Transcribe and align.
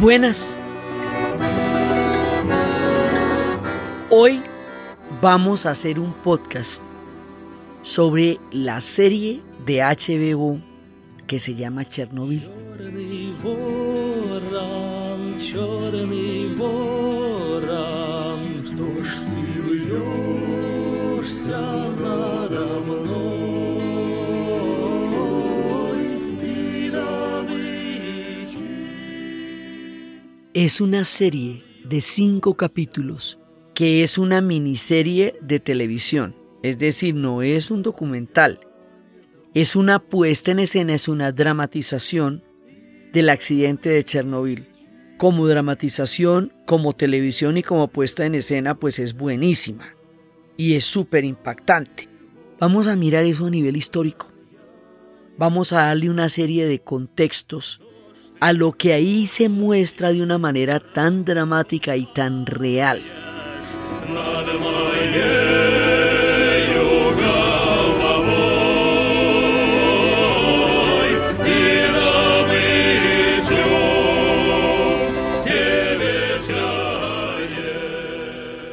Buenas. 0.00 0.56
Hoy 4.08 4.40
vamos 5.20 5.66
a 5.66 5.72
hacer 5.72 6.00
un 6.00 6.14
podcast 6.14 6.82
sobre 7.82 8.40
la 8.50 8.80
serie 8.80 9.42
de 9.66 9.82
HBO 9.82 10.58
que 11.26 11.38
se 11.38 11.54
llama 11.54 11.84
Chernobyl. 11.84 12.48
Es 30.60 30.82
una 30.82 31.06
serie 31.06 31.64
de 31.86 32.02
cinco 32.02 32.52
capítulos 32.52 33.38
que 33.72 34.02
es 34.02 34.18
una 34.18 34.42
miniserie 34.42 35.34
de 35.40 35.58
televisión, 35.58 36.36
es 36.62 36.78
decir, 36.78 37.14
no 37.14 37.40
es 37.40 37.70
un 37.70 37.82
documental, 37.82 38.60
es 39.54 39.74
una 39.74 40.00
puesta 40.00 40.50
en 40.50 40.58
escena, 40.58 40.92
es 40.92 41.08
una 41.08 41.32
dramatización 41.32 42.44
del 43.10 43.30
accidente 43.30 43.88
de 43.88 44.04
Chernobyl. 44.04 44.68
Como 45.16 45.48
dramatización, 45.48 46.52
como 46.66 46.92
televisión 46.92 47.56
y 47.56 47.62
como 47.62 47.88
puesta 47.88 48.26
en 48.26 48.34
escena, 48.34 48.74
pues 48.74 48.98
es 48.98 49.14
buenísima 49.14 49.94
y 50.58 50.74
es 50.74 50.84
súper 50.84 51.24
impactante. 51.24 52.10
Vamos 52.58 52.86
a 52.86 52.96
mirar 52.96 53.24
eso 53.24 53.46
a 53.46 53.50
nivel 53.50 53.78
histórico. 53.78 54.30
Vamos 55.38 55.72
a 55.72 55.86
darle 55.86 56.10
una 56.10 56.28
serie 56.28 56.66
de 56.66 56.80
contextos 56.80 57.80
a 58.40 58.52
lo 58.52 58.72
que 58.72 58.94
ahí 58.94 59.26
se 59.26 59.48
muestra 59.48 60.12
de 60.12 60.22
una 60.22 60.38
manera 60.38 60.80
tan 60.80 61.24
dramática 61.24 61.96
y 61.96 62.06
tan 62.06 62.46
real. 62.46 63.02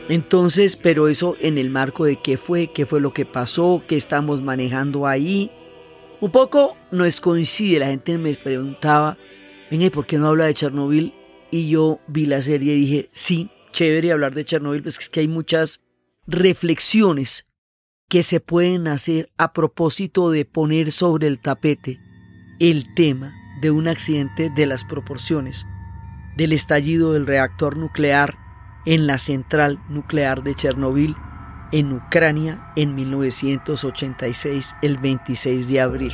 Entonces, 0.09 0.77
pero 0.77 1.09
eso 1.09 1.35
en 1.41 1.57
el 1.57 1.69
marco 1.69 2.05
de 2.05 2.15
qué 2.15 2.37
fue, 2.37 2.67
qué 2.67 2.85
fue 2.85 3.01
lo 3.01 3.13
que 3.13 3.25
pasó, 3.25 3.83
qué 3.87 3.97
estamos 3.97 4.41
manejando 4.41 5.05
ahí. 5.05 5.51
Un 6.21 6.31
poco 6.31 6.77
nos 6.91 7.19
coincide, 7.19 7.79
la 7.79 7.87
gente 7.87 8.17
me 8.17 8.33
preguntaba, 8.33 9.17
venga, 9.69 9.85
¿y 9.85 9.89
por 9.89 10.05
qué 10.05 10.17
no 10.17 10.27
habla 10.27 10.45
de 10.45 10.53
Chernobyl? 10.53 11.13
Y 11.51 11.69
yo 11.69 11.99
vi 12.07 12.25
la 12.25 12.41
serie 12.41 12.75
y 12.75 12.81
dije, 12.81 13.09
sí, 13.11 13.49
chévere 13.71 14.11
hablar 14.11 14.33
de 14.33 14.45
Chernobyl, 14.45 14.83
pues 14.83 14.99
es 14.99 15.09
que 15.09 15.21
hay 15.21 15.27
muchas 15.27 15.81
reflexiones 16.25 17.45
que 18.09 18.23
se 18.23 18.39
pueden 18.39 18.87
hacer 18.87 19.31
a 19.37 19.53
propósito 19.53 20.31
de 20.31 20.45
poner 20.45 20.91
sobre 20.91 21.27
el 21.27 21.39
tapete 21.39 21.99
el 22.59 22.93
tema 22.95 23.33
de 23.61 23.71
un 23.71 23.87
accidente 23.87 24.49
de 24.49 24.65
las 24.65 24.83
proporciones 24.83 25.65
del 26.35 26.53
estallido 26.53 27.13
del 27.13 27.27
reactor 27.27 27.77
nuclear 27.77 28.37
en 28.85 29.07
la 29.07 29.17
central 29.17 29.79
nuclear 29.89 30.43
de 30.43 30.55
Chernobyl 30.55 31.15
en 31.71 31.91
Ucrania 31.91 32.71
en 32.75 32.95
1986, 32.95 34.75
el 34.81 34.97
26 34.97 35.67
de 35.67 35.81
abril. 35.81 36.13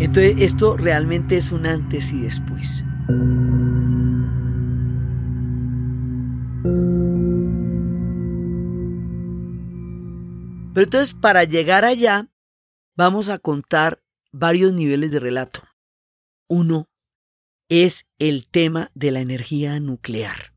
Entonces 0.00 0.36
esto 0.38 0.76
realmente 0.76 1.36
es 1.36 1.52
un 1.52 1.66
antes 1.66 2.12
y 2.12 2.20
después. 2.20 2.84
Pero 10.74 10.84
entonces 10.84 11.14
para 11.14 11.44
llegar 11.44 11.84
allá 11.84 12.28
vamos 12.96 13.28
a 13.28 13.38
contar 13.38 14.02
varios 14.32 14.72
niveles 14.72 15.10
de 15.10 15.20
relato. 15.20 15.62
Uno 16.48 16.88
es 17.68 18.06
el 18.18 18.48
tema 18.48 18.90
de 18.94 19.10
la 19.10 19.20
energía 19.20 19.80
nuclear. 19.80 20.55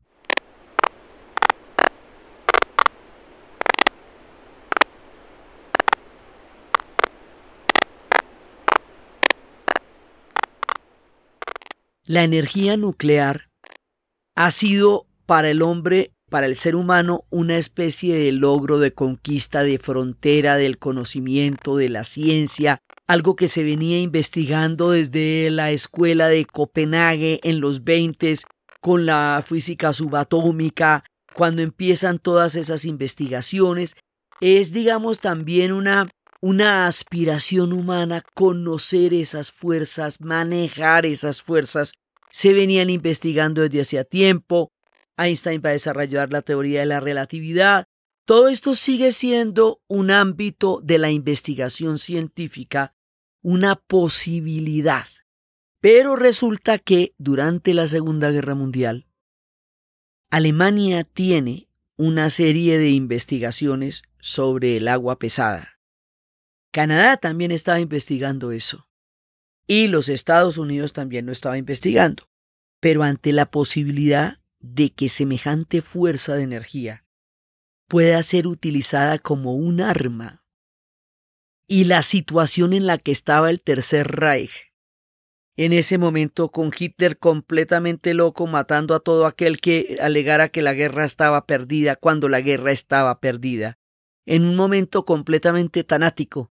La 12.10 12.24
energía 12.24 12.76
nuclear 12.76 13.50
ha 14.34 14.50
sido 14.50 15.06
para 15.26 15.48
el 15.48 15.62
hombre, 15.62 16.10
para 16.28 16.46
el 16.46 16.56
ser 16.56 16.74
humano, 16.74 17.24
una 17.30 17.56
especie 17.56 18.16
de 18.16 18.32
logro 18.32 18.80
de 18.80 18.92
conquista 18.92 19.62
de 19.62 19.78
frontera 19.78 20.56
del 20.56 20.78
conocimiento, 20.78 21.76
de 21.76 21.88
la 21.88 22.02
ciencia, 22.02 22.80
algo 23.06 23.36
que 23.36 23.46
se 23.46 23.62
venía 23.62 24.00
investigando 24.00 24.90
desde 24.90 25.50
la 25.50 25.70
escuela 25.70 26.26
de 26.26 26.46
Copenhague 26.46 27.38
en 27.44 27.60
los 27.60 27.84
20 27.84 28.34
con 28.80 29.06
la 29.06 29.40
física 29.46 29.92
subatómica, 29.92 31.04
cuando 31.32 31.62
empiezan 31.62 32.18
todas 32.18 32.56
esas 32.56 32.86
investigaciones, 32.86 33.94
es 34.40 34.72
digamos 34.72 35.20
también 35.20 35.70
una 35.70 36.08
una 36.40 36.86
aspiración 36.86 37.72
humana 37.72 38.24
conocer 38.34 39.12
esas 39.12 39.52
fuerzas, 39.52 40.20
manejar 40.20 41.04
esas 41.04 41.42
fuerzas. 41.42 41.92
Se 42.30 42.52
venían 42.52 42.90
investigando 42.90 43.62
desde 43.62 43.80
hacía 43.80 44.04
tiempo. 44.04 44.72
Einstein 45.16 45.60
va 45.64 45.70
a 45.70 45.72
desarrollar 45.72 46.32
la 46.32 46.42
teoría 46.42 46.80
de 46.80 46.86
la 46.86 47.00
relatividad. 47.00 47.86
Todo 48.24 48.48
esto 48.48 48.74
sigue 48.74 49.12
siendo 49.12 49.82
un 49.88 50.10
ámbito 50.10 50.80
de 50.82 50.98
la 50.98 51.10
investigación 51.10 51.98
científica, 51.98 52.94
una 53.42 53.76
posibilidad. 53.76 55.06
Pero 55.80 56.14
resulta 56.14 56.78
que 56.78 57.14
durante 57.18 57.74
la 57.74 57.86
Segunda 57.86 58.30
Guerra 58.30 58.54
Mundial, 58.54 59.06
Alemania 60.30 61.04
tiene 61.04 61.68
una 61.96 62.30
serie 62.30 62.78
de 62.78 62.90
investigaciones 62.90 64.04
sobre 64.20 64.76
el 64.76 64.88
agua 64.88 65.18
pesada. 65.18 65.80
Canadá 66.70 67.16
también 67.16 67.50
estaba 67.50 67.80
investigando 67.80 68.52
eso. 68.52 68.89
Y 69.70 69.86
los 69.86 70.08
Estados 70.08 70.58
Unidos 70.58 70.92
también 70.92 71.26
lo 71.26 71.30
estaba 71.30 71.56
investigando. 71.56 72.28
Pero 72.80 73.04
ante 73.04 73.30
la 73.30 73.52
posibilidad 73.52 74.40
de 74.58 74.90
que 74.90 75.08
semejante 75.08 75.80
fuerza 75.80 76.34
de 76.34 76.42
energía 76.42 77.04
pueda 77.86 78.20
ser 78.24 78.48
utilizada 78.48 79.20
como 79.20 79.54
un 79.54 79.80
arma, 79.80 80.44
y 81.68 81.84
la 81.84 82.02
situación 82.02 82.72
en 82.72 82.86
la 82.86 82.98
que 82.98 83.12
estaba 83.12 83.48
el 83.48 83.60
Tercer 83.60 84.08
Reich, 84.08 84.72
en 85.56 85.72
ese 85.72 85.98
momento 85.98 86.50
con 86.50 86.72
Hitler 86.76 87.16
completamente 87.18 88.12
loco 88.12 88.48
matando 88.48 88.96
a 88.96 89.00
todo 89.00 89.24
aquel 89.24 89.60
que 89.60 89.98
alegara 90.00 90.48
que 90.48 90.62
la 90.62 90.74
guerra 90.74 91.04
estaba 91.04 91.46
perdida 91.46 91.94
cuando 91.94 92.28
la 92.28 92.40
guerra 92.40 92.72
estaba 92.72 93.20
perdida, 93.20 93.78
en 94.26 94.42
un 94.42 94.56
momento 94.56 95.04
completamente 95.04 95.84
tanático, 95.84 96.50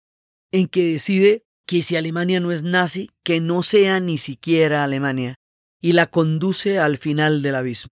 en 0.51 0.67
que 0.67 0.85
decide 0.85 1.44
que 1.67 1.83
si 1.83 1.97
Alemania 1.97 2.41
no 2.41 2.53
es 2.53 2.63
nazi, 2.63 3.11
que 3.23 3.41
no 3.41 3.63
sea 3.63 4.01
ni 4.01 4.19
siquiera 4.19 4.85
Alemania, 4.85 5.37
y 5.81 5.93
la 5.93 6.07
conduce 6.07 6.79
al 6.79 6.99
final 6.99 7.43
del 7.43 7.55
abismo. 7.55 7.91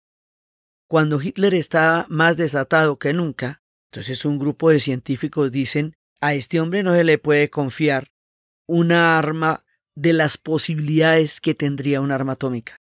Cuando 0.88 1.22
Hitler 1.22 1.54
está 1.54 2.06
más 2.10 2.38
desatado 2.38 2.98
que 2.98 3.14
nunca, 3.14 3.62
entonces 3.92 4.26
un 4.26 4.40
grupo 4.40 4.70
de 4.70 4.80
científicos 4.80 5.52
dicen, 5.52 5.94
a 6.22 6.34
este 6.34 6.60
hombre 6.60 6.84
no 6.84 6.94
se 6.94 7.04
le 7.04 7.18
puede 7.18 7.50
confiar 7.50 8.10
una 8.68 9.18
arma 9.18 9.64
de 9.96 10.14
las 10.14 10.38
posibilidades 10.38 11.40
que 11.40 11.56
tendría 11.56 12.02
un 12.02 12.12
arma 12.12 12.34
atómica. 12.34 12.78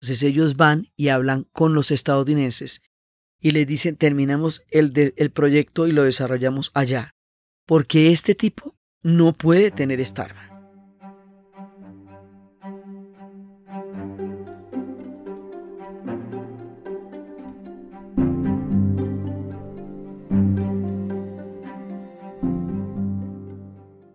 Entonces 0.00 0.22
ellos 0.22 0.56
van 0.56 0.86
y 0.96 1.08
hablan 1.08 1.44
con 1.52 1.74
los 1.74 1.90
estadounidenses 1.90 2.82
y 3.40 3.50
les 3.50 3.66
dicen, 3.66 3.96
terminamos 3.96 4.62
el, 4.70 4.92
el 5.16 5.30
proyecto 5.30 5.86
y 5.86 5.92
lo 5.92 6.04
desarrollamos 6.04 6.70
allá, 6.74 7.14
porque 7.66 8.10
este 8.10 8.34
tipo 8.34 8.75
no 9.02 9.32
puede 9.32 9.70
tener 9.70 10.00
esta 10.00 10.24
arma. 10.24 10.42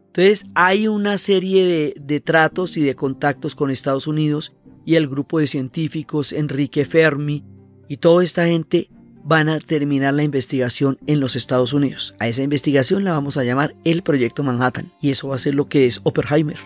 Entonces 0.08 0.46
hay 0.56 0.90
una 0.90 1.18
serie 1.18 1.66
de, 1.66 1.96
de, 1.98 2.20
tratos 2.20 2.76
y 2.76 2.82
de 2.82 2.96
contactos 2.96 3.56
con 3.56 3.72
Estados 3.72 4.08
Unidos 4.08 4.54
y 4.86 4.96
el 4.96 5.08
grupo 5.08 5.40
de 5.40 5.48
científicos 5.48 6.34
Enrique 6.34 6.84
Fermi 6.84 7.46
y 7.88 7.98
toda 7.98 8.24
esta 8.24 8.46
gente 8.46 8.90
van 9.24 9.50
a 9.50 9.60
terminar 9.60 10.14
la 10.14 10.24
investigación 10.24 10.98
en 11.08 11.20
los 11.20 11.36
Estados 11.36 11.74
Unidos. 11.74 12.16
A 12.20 12.28
esa 12.28 12.42
investigación 12.44 13.04
la 13.04 13.14
vamos 13.14 13.38
a 13.38 13.44
llamar 13.44 13.76
el 13.84 14.04
Proyecto 14.04 14.44
Manhattan 14.44 14.92
y 15.02 15.12
eso 15.12 15.28
va 15.28 15.36
a 15.36 15.40
ser 15.40 15.56
lo 15.56 15.68
que 15.68 15.86
es 15.86 16.02
Oppenheimer. 16.04 16.58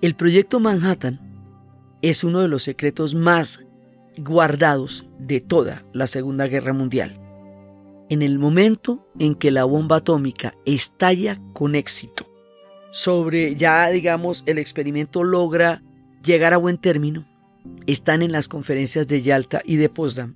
El 0.00 0.14
Proyecto 0.14 0.60
Manhattan 0.60 1.20
es 2.00 2.24
uno 2.24 2.40
de 2.40 2.48
los 2.48 2.62
secretos 2.62 3.14
más 3.14 3.60
guardados 4.16 5.06
de 5.18 5.40
toda 5.40 5.84
la 5.92 6.06
Segunda 6.06 6.46
Guerra 6.46 6.72
Mundial. 6.72 7.20
En 8.08 8.22
el 8.22 8.38
momento 8.38 9.06
en 9.18 9.34
que 9.34 9.50
la 9.50 9.64
bomba 9.64 9.96
atómica 9.96 10.54
estalla 10.64 11.40
con 11.52 11.74
éxito, 11.74 12.26
sobre 12.90 13.54
ya 13.56 13.88
digamos 13.90 14.42
el 14.46 14.58
experimento 14.58 15.22
logra 15.22 15.82
llegar 16.22 16.52
a 16.52 16.58
buen 16.58 16.78
término, 16.78 17.26
están 17.86 18.22
en 18.22 18.32
las 18.32 18.48
conferencias 18.48 19.06
de 19.06 19.22
Yalta 19.22 19.62
y 19.64 19.76
de 19.76 19.88
Potsdam, 19.88 20.34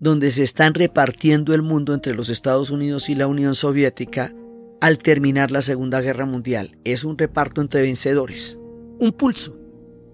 donde 0.00 0.30
se 0.30 0.42
están 0.42 0.74
repartiendo 0.74 1.54
el 1.54 1.62
mundo 1.62 1.94
entre 1.94 2.14
los 2.14 2.28
Estados 2.28 2.70
Unidos 2.70 3.08
y 3.08 3.14
la 3.14 3.26
Unión 3.26 3.54
Soviética 3.54 4.32
al 4.80 4.98
terminar 4.98 5.50
la 5.50 5.62
Segunda 5.62 6.00
Guerra 6.00 6.24
Mundial. 6.24 6.78
Es 6.84 7.04
un 7.04 7.18
reparto 7.18 7.60
entre 7.60 7.82
vencedores. 7.82 8.58
Un 9.00 9.12
pulso 9.12 9.56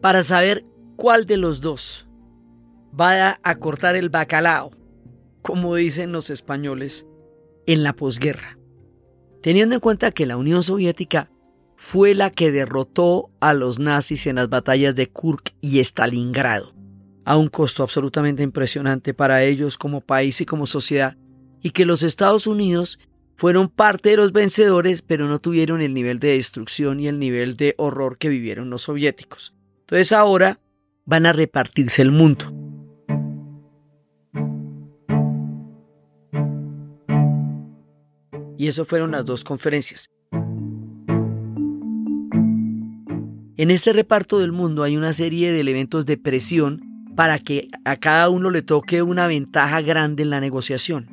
para 0.00 0.22
saber 0.22 0.64
cuál 0.96 1.26
de 1.26 1.36
los 1.36 1.60
dos 1.60 2.08
va 2.98 3.38
a 3.42 3.54
cortar 3.56 3.96
el 3.96 4.08
bacalao, 4.08 4.70
como 5.42 5.74
dicen 5.74 6.12
los 6.12 6.30
españoles, 6.30 7.06
en 7.66 7.82
la 7.82 7.94
posguerra. 7.94 8.58
Teniendo 9.42 9.74
en 9.74 9.80
cuenta 9.80 10.12
que 10.12 10.26
la 10.26 10.36
Unión 10.36 10.62
Soviética 10.62 11.30
fue 11.76 12.14
la 12.14 12.30
que 12.30 12.50
derrotó 12.50 13.30
a 13.40 13.54
los 13.54 13.78
nazis 13.78 14.26
en 14.26 14.36
las 14.36 14.48
batallas 14.48 14.96
de 14.96 15.08
Kursk 15.08 15.50
y 15.60 15.80
Stalingrado, 15.80 16.74
a 17.24 17.36
un 17.36 17.48
costo 17.48 17.82
absolutamente 17.82 18.42
impresionante 18.42 19.14
para 19.14 19.42
ellos 19.42 19.78
como 19.78 20.00
país 20.00 20.40
y 20.40 20.46
como 20.46 20.66
sociedad, 20.66 21.16
y 21.60 21.70
que 21.70 21.84
los 21.84 22.02
Estados 22.02 22.46
Unidos 22.46 22.98
fueron 23.36 23.68
parte 23.68 24.10
de 24.10 24.16
los 24.16 24.32
vencedores, 24.32 25.02
pero 25.02 25.26
no 25.26 25.40
tuvieron 25.40 25.80
el 25.80 25.94
nivel 25.94 26.18
de 26.18 26.28
destrucción 26.28 27.00
y 27.00 27.08
el 27.08 27.18
nivel 27.18 27.56
de 27.56 27.74
horror 27.78 28.18
que 28.18 28.28
vivieron 28.28 28.70
los 28.70 28.82
soviéticos. 28.82 29.54
Entonces 29.80 30.12
ahora 30.12 30.60
van 31.04 31.26
a 31.26 31.32
repartirse 31.32 32.02
el 32.02 32.12
mundo. 32.12 32.52
Y 38.56 38.68
eso 38.68 38.84
fueron 38.84 39.10
las 39.10 39.24
dos 39.24 39.44
conferencias. 39.44 40.13
En 43.56 43.70
este 43.70 43.92
reparto 43.92 44.40
del 44.40 44.50
mundo 44.50 44.82
hay 44.82 44.96
una 44.96 45.12
serie 45.12 45.52
de 45.52 45.60
elementos 45.60 46.06
de 46.06 46.16
presión 46.16 46.82
para 47.14 47.38
que 47.38 47.68
a 47.84 47.96
cada 47.96 48.28
uno 48.28 48.50
le 48.50 48.62
toque 48.62 49.00
una 49.02 49.28
ventaja 49.28 49.80
grande 49.80 50.24
en 50.24 50.30
la 50.30 50.40
negociación. 50.40 51.08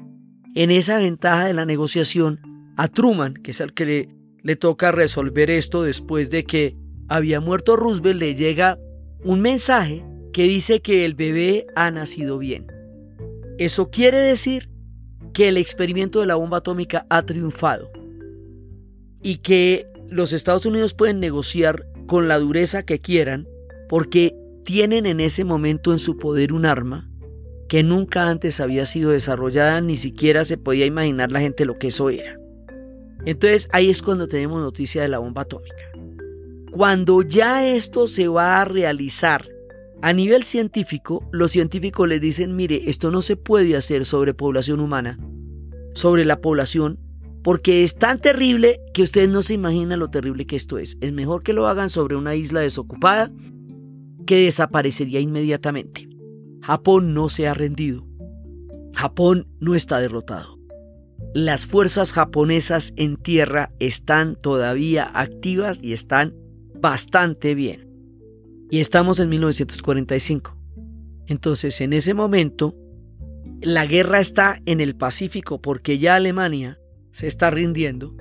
En 0.56 0.72
esa 0.72 0.98
ventaja 0.98 1.46
de 1.46 1.54
la 1.54 1.68
negociación, 1.68 2.40
a 2.78 2.88
Truman, 2.88 3.36
que 3.36 3.52
es 3.52 3.62
el 3.62 3.74
que 3.74 3.86
le, 3.86 4.10
le 4.42 4.56
toca 4.56 4.92
resolver 4.92 5.52
esto 5.52 5.84
después 5.84 6.32
de 6.32 6.44
que 6.44 6.76
había 7.08 7.40
muerto 7.40 7.76
Roosevelt, 7.76 8.20
le 8.20 8.34
llega 8.34 8.80
un 9.24 9.40
mensaje 9.40 10.04
que 10.34 10.44
dice 10.44 10.82
que 10.82 11.06
el 11.06 11.14
bebé 11.14 11.68
ha 11.76 11.92
nacido 11.92 12.40
bien. 12.40 12.66
Eso 13.60 13.92
quiere 13.92 14.18
decir 14.18 14.68
que 15.32 15.48
el 15.48 15.58
experimento 15.58 16.22
de 16.22 16.26
la 16.26 16.36
bomba 16.36 16.58
atómica 16.58 17.06
ha 17.08 17.22
triunfado 17.22 17.92
y 19.22 19.38
que 19.38 19.86
los 20.10 20.34
Estados 20.34 20.66
Unidos 20.66 20.96
pueden 20.96 21.20
negociar 21.20 21.86
con 22.12 22.28
la 22.28 22.40
dureza 22.40 22.84
que 22.84 23.00
quieran, 23.00 23.48
porque 23.88 24.36
tienen 24.66 25.06
en 25.06 25.22
ese 25.22 25.46
momento 25.46 25.94
en 25.94 25.98
su 25.98 26.18
poder 26.18 26.52
un 26.52 26.66
arma 26.66 27.10
que 27.70 27.84
nunca 27.84 28.28
antes 28.28 28.60
había 28.60 28.86
sido 28.86 29.12
desarrollada, 29.12 29.80
ni 29.80 29.96
siquiera 29.96 30.44
se 30.44 30.58
podía 30.58 30.86
imaginar 30.86 31.32
la 31.32 31.40
gente 31.40 31.64
lo 31.64 31.80
que 31.80 31.88
eso 31.88 32.10
era. 32.10 32.38
Entonces 33.24 33.70
ahí 33.72 33.90
es 33.90 34.02
cuando 34.02 34.28
tenemos 34.28 34.60
noticia 34.60 35.04
de 35.04 35.08
la 35.08 35.20
bomba 35.20 35.44
atómica. 35.44 35.86
Cuando 36.70 37.22
ya 37.22 37.66
esto 37.66 38.08
se 38.08 38.28
va 38.28 38.60
a 38.60 38.66
realizar 38.66 39.48
a 40.02 40.12
nivel 40.12 40.44
científico, 40.44 41.26
los 41.32 41.52
científicos 41.52 42.10
le 42.10 42.20
dicen, 42.20 42.58
mire, 42.58 42.90
esto 42.90 43.10
no 43.10 43.22
se 43.22 43.38
puede 43.38 43.78
hacer 43.78 44.04
sobre 44.04 44.34
población 44.34 44.82
humana, 44.82 45.18
sobre 45.94 46.26
la 46.26 46.42
población 46.42 47.00
porque 47.44 47.84
es 47.84 47.96
tan 47.96 48.20
terrible 48.20 48.80
que 48.94 49.02
ustedes 49.02 49.30
no 49.30 49.42
se 49.42 49.54
imaginan 49.54 50.00
lo 50.00 50.10
terrible 50.10 50.46
que 50.46 50.56
esto 50.56 50.78
es. 50.78 50.98
Es 51.02 51.12
mejor 51.12 51.44
que 51.44 51.54
lo 51.54 51.68
hagan 51.68 51.90
sobre 51.90 52.16
una 52.16 52.36
isla 52.36 52.60
desocupada 52.60 53.32
que 54.26 54.46
desaparecería 54.46 55.20
inmediatamente. 55.20 56.08
Japón 56.62 57.14
no 57.14 57.30
se 57.30 57.48
ha 57.48 57.54
rendido. 57.54 58.06
Japón 58.94 59.48
no 59.60 59.74
está 59.74 60.00
derrotado. 60.00 60.60
Las 61.34 61.66
fuerzas 61.66 62.14
japonesas 62.14 62.94
en 62.98 63.18
tierra 63.18 63.72
están 63.80 64.36
todavía 64.36 65.04
activas 65.04 65.80
y 65.82 65.94
están 65.94 66.36
bastante 66.80 67.56
bien. 67.56 67.88
Y 68.70 68.80
estamos 68.80 69.20
en 69.20 69.30
1945. 69.30 70.58
Entonces, 71.28 71.80
en 71.82 71.94
ese 71.94 72.14
momento, 72.14 72.76
la 73.62 73.86
guerra 73.86 74.20
está 74.20 74.62
en 74.66 74.82
el 74.82 74.96
Pacífico 74.96 75.62
porque 75.62 76.00
ya 76.00 76.16
Alemania 76.16 76.81
se 77.12 77.28
está 77.28 77.50
rindiendo 77.52 78.16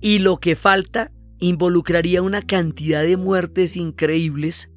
y 0.00 0.18
lo 0.18 0.36
que 0.36 0.54
falta 0.54 1.12
involucraría 1.38 2.20
una 2.20 2.42
cantidad 2.42 3.02
de 3.02 3.16
muertes 3.16 3.76
increíbles 3.76 4.70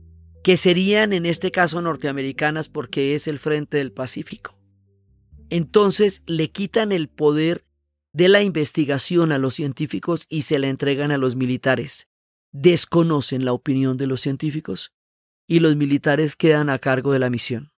que 0.43 0.55
serían 0.55 1.11
en 1.11 1.25
este 1.25 1.51
caso 1.51 1.81
norteamericanas 1.81 2.69
porque 2.69 3.13
es 3.13 3.27
el 3.27 3.37
frente 3.37 3.75
del 3.75 3.91
Pacífico. 3.91 4.57
Entonces 5.49 6.21
le 6.25 6.51
quitan 6.51 6.93
el 6.93 7.09
poder 7.09 7.65
de 8.13 8.29
la 8.29 8.41
investigación 8.41 9.31
a 9.31 9.37
los 9.37 9.53
científicos 9.53 10.25
y 10.29 10.43
se 10.43 10.59
la 10.59 10.69
entregan 10.69 11.11
a 11.11 11.17
los 11.17 11.35
militares. 11.35 12.07
Desconocen 12.53 13.43
la 13.43 13.51
opinión 13.51 13.97
de 13.97 14.07
los 14.07 14.21
científicos 14.21 14.93
y 15.45 15.59
los 15.59 15.75
militares 15.75 16.35
quedan 16.35 16.69
a 16.69 16.79
cargo 16.79 17.11
de 17.11 17.19
la 17.19 17.29
misión. 17.29 17.73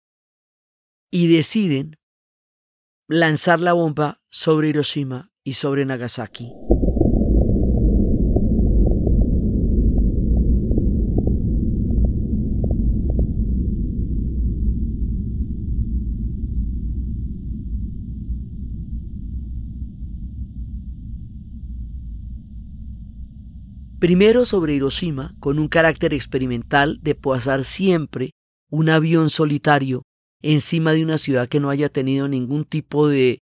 Y 1.11 1.29
deciden 1.29 1.97
lanzar 3.09 3.61
la 3.61 3.73
bomba 3.73 4.21
sobre 4.29 4.69
Hiroshima 4.69 5.33
y 5.49 5.55
sobre 5.55 5.87
Nagasaki. 5.87 6.53
Primero 23.99 24.45
sobre 24.45 24.75
Hiroshima, 24.75 25.35
con 25.41 25.59
un 25.59 25.69
carácter 25.69 26.13
experimental 26.13 26.99
de 27.01 27.15
pasar 27.15 27.65
siempre 27.65 28.33
un 28.71 28.91
avión 28.91 29.31
solitario 29.31 30.03
encima 30.43 30.93
de 30.93 31.03
una 31.03 31.17
ciudad 31.17 31.49
que 31.49 31.59
no 31.59 31.71
haya 31.71 31.89
tenido 31.89 32.29
ningún 32.29 32.67
tipo 32.67 33.09
de 33.09 33.39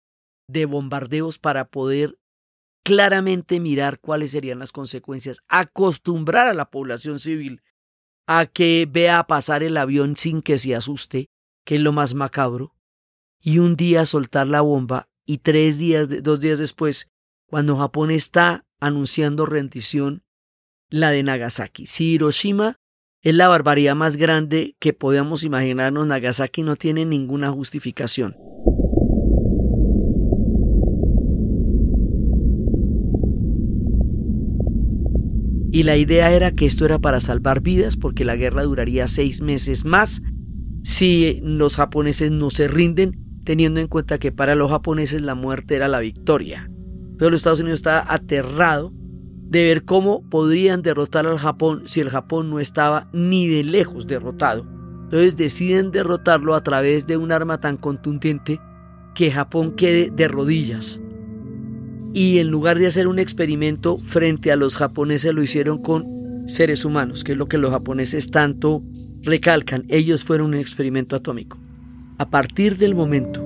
de 0.51 0.65
bombardeos 0.65 1.37
para 1.37 1.65
poder 1.65 2.17
claramente 2.83 3.59
mirar 3.59 3.99
cuáles 3.99 4.31
serían 4.31 4.59
las 4.59 4.71
consecuencias, 4.71 5.41
acostumbrar 5.47 6.47
a 6.47 6.53
la 6.53 6.69
población 6.69 7.19
civil 7.19 7.61
a 8.27 8.45
que 8.45 8.87
vea 8.89 9.23
pasar 9.25 9.63
el 9.63 9.77
avión 9.77 10.15
sin 10.15 10.41
que 10.41 10.57
se 10.57 10.75
asuste, 10.75 11.29
que 11.65 11.75
es 11.75 11.81
lo 11.81 11.91
más 11.91 12.13
macabro, 12.13 12.75
y 13.39 13.59
un 13.59 13.75
día 13.75 14.05
soltar 14.05 14.47
la 14.47 14.61
bomba 14.61 15.09
y 15.25 15.39
tres 15.39 15.77
días, 15.77 16.23
dos 16.23 16.39
días 16.39 16.59
después, 16.59 17.09
cuando 17.45 17.77
Japón 17.77 18.11
está 18.11 18.65
anunciando 18.79 19.45
rendición, 19.45 20.23
la 20.89 21.11
de 21.11 21.23
Nagasaki. 21.23 21.87
Si 21.87 22.05
Hiroshima 22.05 22.77
es 23.21 23.35
la 23.35 23.47
barbaridad 23.47 23.95
más 23.95 24.17
grande 24.17 24.75
que 24.79 24.93
podamos 24.93 25.43
imaginarnos, 25.43 26.07
Nagasaki 26.07 26.63
no 26.63 26.75
tiene 26.75 27.05
ninguna 27.05 27.51
justificación. 27.51 28.35
Y 35.71 35.83
la 35.83 35.95
idea 35.95 36.31
era 36.31 36.51
que 36.51 36.65
esto 36.65 36.83
era 36.83 36.99
para 36.99 37.21
salvar 37.21 37.61
vidas 37.61 37.95
porque 37.95 38.25
la 38.25 38.35
guerra 38.35 38.63
duraría 38.63 39.07
seis 39.07 39.41
meses 39.41 39.85
más 39.85 40.21
si 40.83 41.39
los 41.43 41.77
japoneses 41.77 42.29
no 42.31 42.49
se 42.49 42.67
rinden, 42.67 43.17
teniendo 43.45 43.79
en 43.79 43.87
cuenta 43.87 44.17
que 44.17 44.33
para 44.33 44.55
los 44.55 44.69
japoneses 44.69 45.21
la 45.21 45.33
muerte 45.33 45.75
era 45.75 45.87
la 45.87 45.99
victoria. 45.99 46.69
Pero 47.17 47.31
los 47.31 47.39
Estados 47.39 47.61
Unidos 47.61 47.79
estaba 47.79 48.03
aterrado 48.13 48.91
de 49.49 49.63
ver 49.63 49.85
cómo 49.85 50.27
podrían 50.29 50.81
derrotar 50.81 51.25
al 51.25 51.37
Japón 51.37 51.83
si 51.85 52.01
el 52.01 52.09
Japón 52.09 52.49
no 52.49 52.59
estaba 52.59 53.09
ni 53.13 53.47
de 53.47 53.63
lejos 53.63 54.07
derrotado. 54.07 54.65
Entonces 55.03 55.37
deciden 55.37 55.91
derrotarlo 55.91 56.55
a 56.55 56.63
través 56.63 57.07
de 57.07 57.15
un 57.15 57.31
arma 57.31 57.59
tan 57.61 57.77
contundente 57.77 58.59
que 59.15 59.31
Japón 59.31 59.73
quede 59.75 60.09
de 60.09 60.27
rodillas 60.27 61.01
y 62.13 62.39
en 62.39 62.49
lugar 62.49 62.77
de 62.77 62.87
hacer 62.87 63.07
un 63.07 63.19
experimento 63.19 63.97
frente 63.97 64.51
a 64.51 64.55
los 64.55 64.77
japoneses 64.77 65.33
lo 65.33 65.41
hicieron 65.41 65.81
con 65.81 66.47
seres 66.47 66.83
humanos, 66.83 67.23
que 67.23 67.33
es 67.33 67.37
lo 67.37 67.47
que 67.47 67.57
los 67.57 67.71
japoneses 67.71 68.31
tanto 68.31 68.83
recalcan. 69.21 69.85
Ellos 69.87 70.23
fueron 70.23 70.47
un 70.47 70.55
experimento 70.55 71.15
atómico. 71.15 71.57
A 72.17 72.29
partir 72.29 72.77
del 72.77 72.95
momento 72.95 73.45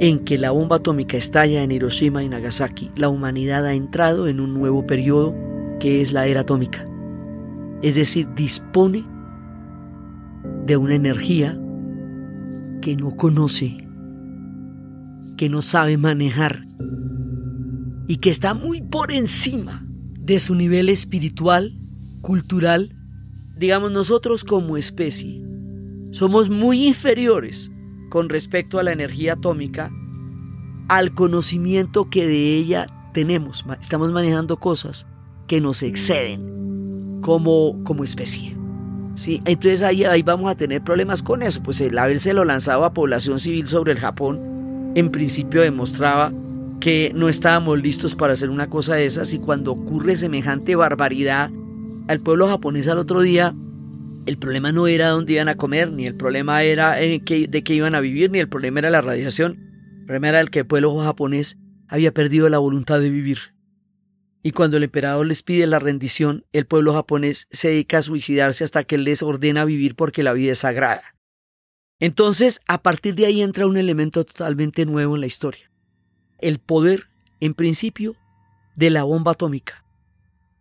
en 0.00 0.20
que 0.20 0.38
la 0.38 0.50
bomba 0.50 0.76
atómica 0.76 1.16
estalla 1.16 1.62
en 1.62 1.72
Hiroshima 1.72 2.24
y 2.24 2.28
Nagasaki, 2.28 2.90
la 2.96 3.10
humanidad 3.10 3.66
ha 3.66 3.74
entrado 3.74 4.28
en 4.28 4.40
un 4.40 4.54
nuevo 4.54 4.86
periodo 4.86 5.34
que 5.78 6.00
es 6.00 6.12
la 6.12 6.26
era 6.26 6.40
atómica. 6.40 6.86
Es 7.82 7.96
decir, 7.96 8.28
dispone 8.34 9.04
de 10.64 10.76
una 10.76 10.94
energía 10.94 11.58
que 12.80 12.96
no 12.96 13.16
conoce, 13.16 13.86
que 15.36 15.48
no 15.50 15.60
sabe 15.60 15.98
manejar 15.98 16.62
y 18.10 18.16
que 18.16 18.28
está 18.30 18.54
muy 18.54 18.82
por 18.82 19.12
encima 19.12 19.86
de 20.18 20.40
su 20.40 20.56
nivel 20.56 20.88
espiritual, 20.88 21.78
cultural. 22.22 22.96
Digamos, 23.56 23.92
nosotros 23.92 24.42
como 24.42 24.76
especie 24.76 25.40
somos 26.10 26.50
muy 26.50 26.88
inferiores 26.88 27.70
con 28.08 28.28
respecto 28.28 28.80
a 28.80 28.82
la 28.82 28.90
energía 28.90 29.34
atómica, 29.34 29.92
al 30.88 31.14
conocimiento 31.14 32.10
que 32.10 32.26
de 32.26 32.56
ella 32.56 32.88
tenemos. 33.14 33.64
Estamos 33.80 34.10
manejando 34.10 34.56
cosas 34.56 35.06
que 35.46 35.60
nos 35.60 35.84
exceden 35.84 37.20
como, 37.20 37.80
como 37.84 38.02
especie. 38.02 38.56
¿sí? 39.14 39.40
Entonces 39.44 39.82
ahí, 39.82 40.02
ahí 40.02 40.24
vamos 40.24 40.50
a 40.50 40.56
tener 40.56 40.82
problemas 40.82 41.22
con 41.22 41.44
eso. 41.44 41.62
Pues 41.62 41.80
el 41.80 41.96
haberse 41.96 42.34
lo 42.34 42.44
lanzado 42.44 42.84
a 42.84 42.92
población 42.92 43.38
civil 43.38 43.68
sobre 43.68 43.92
el 43.92 44.00
Japón, 44.00 44.92
en 44.96 45.12
principio 45.12 45.62
demostraba 45.62 46.32
que 46.80 47.12
no 47.14 47.28
estábamos 47.28 47.80
listos 47.80 48.14
para 48.14 48.32
hacer 48.32 48.50
una 48.50 48.70
cosa 48.70 48.94
de 48.94 49.06
esas 49.06 49.32
y 49.34 49.38
cuando 49.38 49.72
ocurre 49.72 50.16
semejante 50.16 50.74
barbaridad 50.74 51.50
al 52.08 52.20
pueblo 52.20 52.48
japonés 52.48 52.88
al 52.88 52.98
otro 52.98 53.20
día, 53.20 53.54
el 54.26 54.38
problema 54.38 54.72
no 54.72 54.86
era 54.86 55.08
dónde 55.08 55.34
iban 55.34 55.48
a 55.48 55.56
comer, 55.56 55.92
ni 55.92 56.06
el 56.06 56.14
problema 56.14 56.62
era 56.62 56.94
de 56.94 57.22
qué 57.22 57.74
iban 57.74 57.94
a 57.94 58.00
vivir, 58.00 58.30
ni 58.30 58.38
el 58.38 58.48
problema 58.48 58.80
era 58.80 58.90
la 58.90 59.00
radiación. 59.00 59.70
El 60.00 60.06
problema 60.06 60.28
era 60.30 60.40
el 60.40 60.50
que 60.50 60.60
el 60.60 60.66
pueblo 60.66 60.98
japonés 60.98 61.58
había 61.86 62.12
perdido 62.12 62.48
la 62.48 62.58
voluntad 62.58 63.00
de 63.00 63.10
vivir. 63.10 63.38
Y 64.42 64.52
cuando 64.52 64.78
el 64.78 64.84
emperador 64.84 65.26
les 65.26 65.42
pide 65.42 65.66
la 65.66 65.78
rendición, 65.78 66.46
el 66.52 66.66
pueblo 66.66 66.94
japonés 66.94 67.46
se 67.50 67.68
dedica 67.68 67.98
a 67.98 68.02
suicidarse 68.02 68.64
hasta 68.64 68.84
que 68.84 68.94
él 68.94 69.04
les 69.04 69.22
ordena 69.22 69.64
vivir 69.64 69.94
porque 69.94 70.22
la 70.22 70.32
vida 70.32 70.52
es 70.52 70.60
sagrada. 70.60 71.02
Entonces, 71.98 72.60
a 72.66 72.82
partir 72.82 73.14
de 73.14 73.26
ahí 73.26 73.42
entra 73.42 73.66
un 73.66 73.76
elemento 73.76 74.24
totalmente 74.24 74.86
nuevo 74.86 75.14
en 75.14 75.20
la 75.20 75.26
historia. 75.26 75.69
El 76.40 76.58
poder, 76.58 77.08
en 77.40 77.54
principio, 77.54 78.16
de 78.76 78.90
la 78.90 79.02
bomba 79.02 79.32
atómica, 79.32 79.84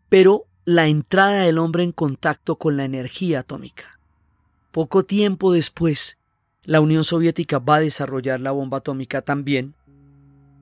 pero 0.09 0.45
la 0.65 0.87
entrada 0.87 1.41
del 1.43 1.57
hombre 1.57 1.83
en 1.83 1.91
contacto 1.91 2.57
con 2.57 2.77
la 2.77 2.85
energía 2.85 3.39
atómica. 3.39 3.99
Poco 4.71 5.03
tiempo 5.03 5.51
después, 5.53 6.17
la 6.63 6.81
Unión 6.81 7.03
Soviética 7.03 7.59
va 7.59 7.77
a 7.77 7.81
desarrollar 7.81 8.39
la 8.39 8.51
bomba 8.51 8.79
atómica 8.79 9.21
también, 9.21 9.73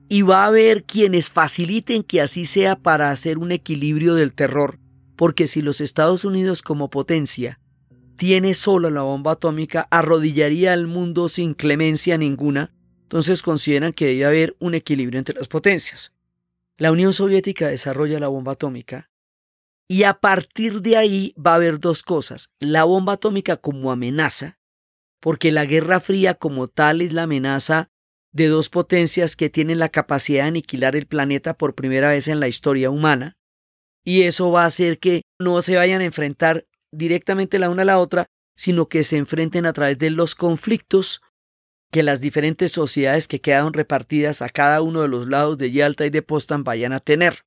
y 0.08 0.22
va 0.22 0.44
a 0.44 0.46
haber 0.46 0.84
quienes 0.84 1.28
faciliten 1.28 2.02
que 2.02 2.22
así 2.22 2.44
sea 2.44 2.76
para 2.76 3.10
hacer 3.10 3.38
un 3.38 3.52
equilibrio 3.52 4.14
del 4.14 4.32
terror, 4.32 4.78
porque 5.16 5.46
si 5.46 5.60
los 5.60 5.80
Estados 5.80 6.24
Unidos 6.24 6.62
como 6.62 6.88
potencia 6.88 7.60
tiene 8.16 8.54
solo 8.54 8.90
la 8.90 9.02
bomba 9.02 9.32
atómica, 9.32 9.86
arrodillaría 9.90 10.72
al 10.72 10.86
mundo 10.86 11.28
sin 11.28 11.54
clemencia 11.54 12.18
ninguna, 12.18 12.72
entonces 13.08 13.42
consideran 13.42 13.94
que 13.94 14.08
debe 14.08 14.26
haber 14.26 14.56
un 14.58 14.74
equilibrio 14.74 15.18
entre 15.18 15.34
las 15.34 15.48
potencias. 15.48 16.12
La 16.76 16.92
Unión 16.92 17.14
Soviética 17.14 17.68
desarrolla 17.68 18.20
la 18.20 18.28
bomba 18.28 18.52
atómica 18.52 19.08
y 19.88 20.02
a 20.02 20.20
partir 20.20 20.82
de 20.82 20.98
ahí 20.98 21.34
va 21.34 21.52
a 21.52 21.54
haber 21.54 21.80
dos 21.80 22.02
cosas. 22.02 22.50
La 22.60 22.84
bomba 22.84 23.14
atómica 23.14 23.56
como 23.56 23.90
amenaza, 23.90 24.58
porque 25.20 25.52
la 25.52 25.64
Guerra 25.64 26.00
Fría 26.00 26.34
como 26.34 26.68
tal 26.68 27.00
es 27.00 27.14
la 27.14 27.22
amenaza 27.22 27.88
de 28.30 28.48
dos 28.48 28.68
potencias 28.68 29.36
que 29.36 29.48
tienen 29.48 29.78
la 29.78 29.88
capacidad 29.88 30.42
de 30.42 30.48
aniquilar 30.48 30.94
el 30.94 31.06
planeta 31.06 31.54
por 31.54 31.74
primera 31.74 32.10
vez 32.10 32.28
en 32.28 32.40
la 32.40 32.48
historia 32.48 32.90
humana, 32.90 33.38
y 34.04 34.24
eso 34.24 34.50
va 34.50 34.64
a 34.64 34.66
hacer 34.66 34.98
que 34.98 35.22
no 35.38 35.62
se 35.62 35.76
vayan 35.76 36.02
a 36.02 36.04
enfrentar 36.04 36.66
directamente 36.92 37.58
la 37.58 37.70
una 37.70 37.82
a 37.82 37.86
la 37.86 37.98
otra, 38.00 38.26
sino 38.54 38.86
que 38.86 39.02
se 39.02 39.16
enfrenten 39.16 39.64
a 39.64 39.72
través 39.72 39.98
de 39.98 40.10
los 40.10 40.34
conflictos 40.34 41.22
que 41.90 42.02
las 42.02 42.20
diferentes 42.20 42.72
sociedades 42.72 43.28
que 43.28 43.40
quedaron 43.40 43.72
repartidas 43.72 44.42
a 44.42 44.48
cada 44.48 44.82
uno 44.82 45.02
de 45.02 45.08
los 45.08 45.28
lados 45.28 45.58
de 45.58 45.70
Yalta 45.70 46.06
y 46.06 46.10
de 46.10 46.22
Postan 46.22 46.64
vayan 46.64 46.92
a 46.92 47.00
tener. 47.00 47.44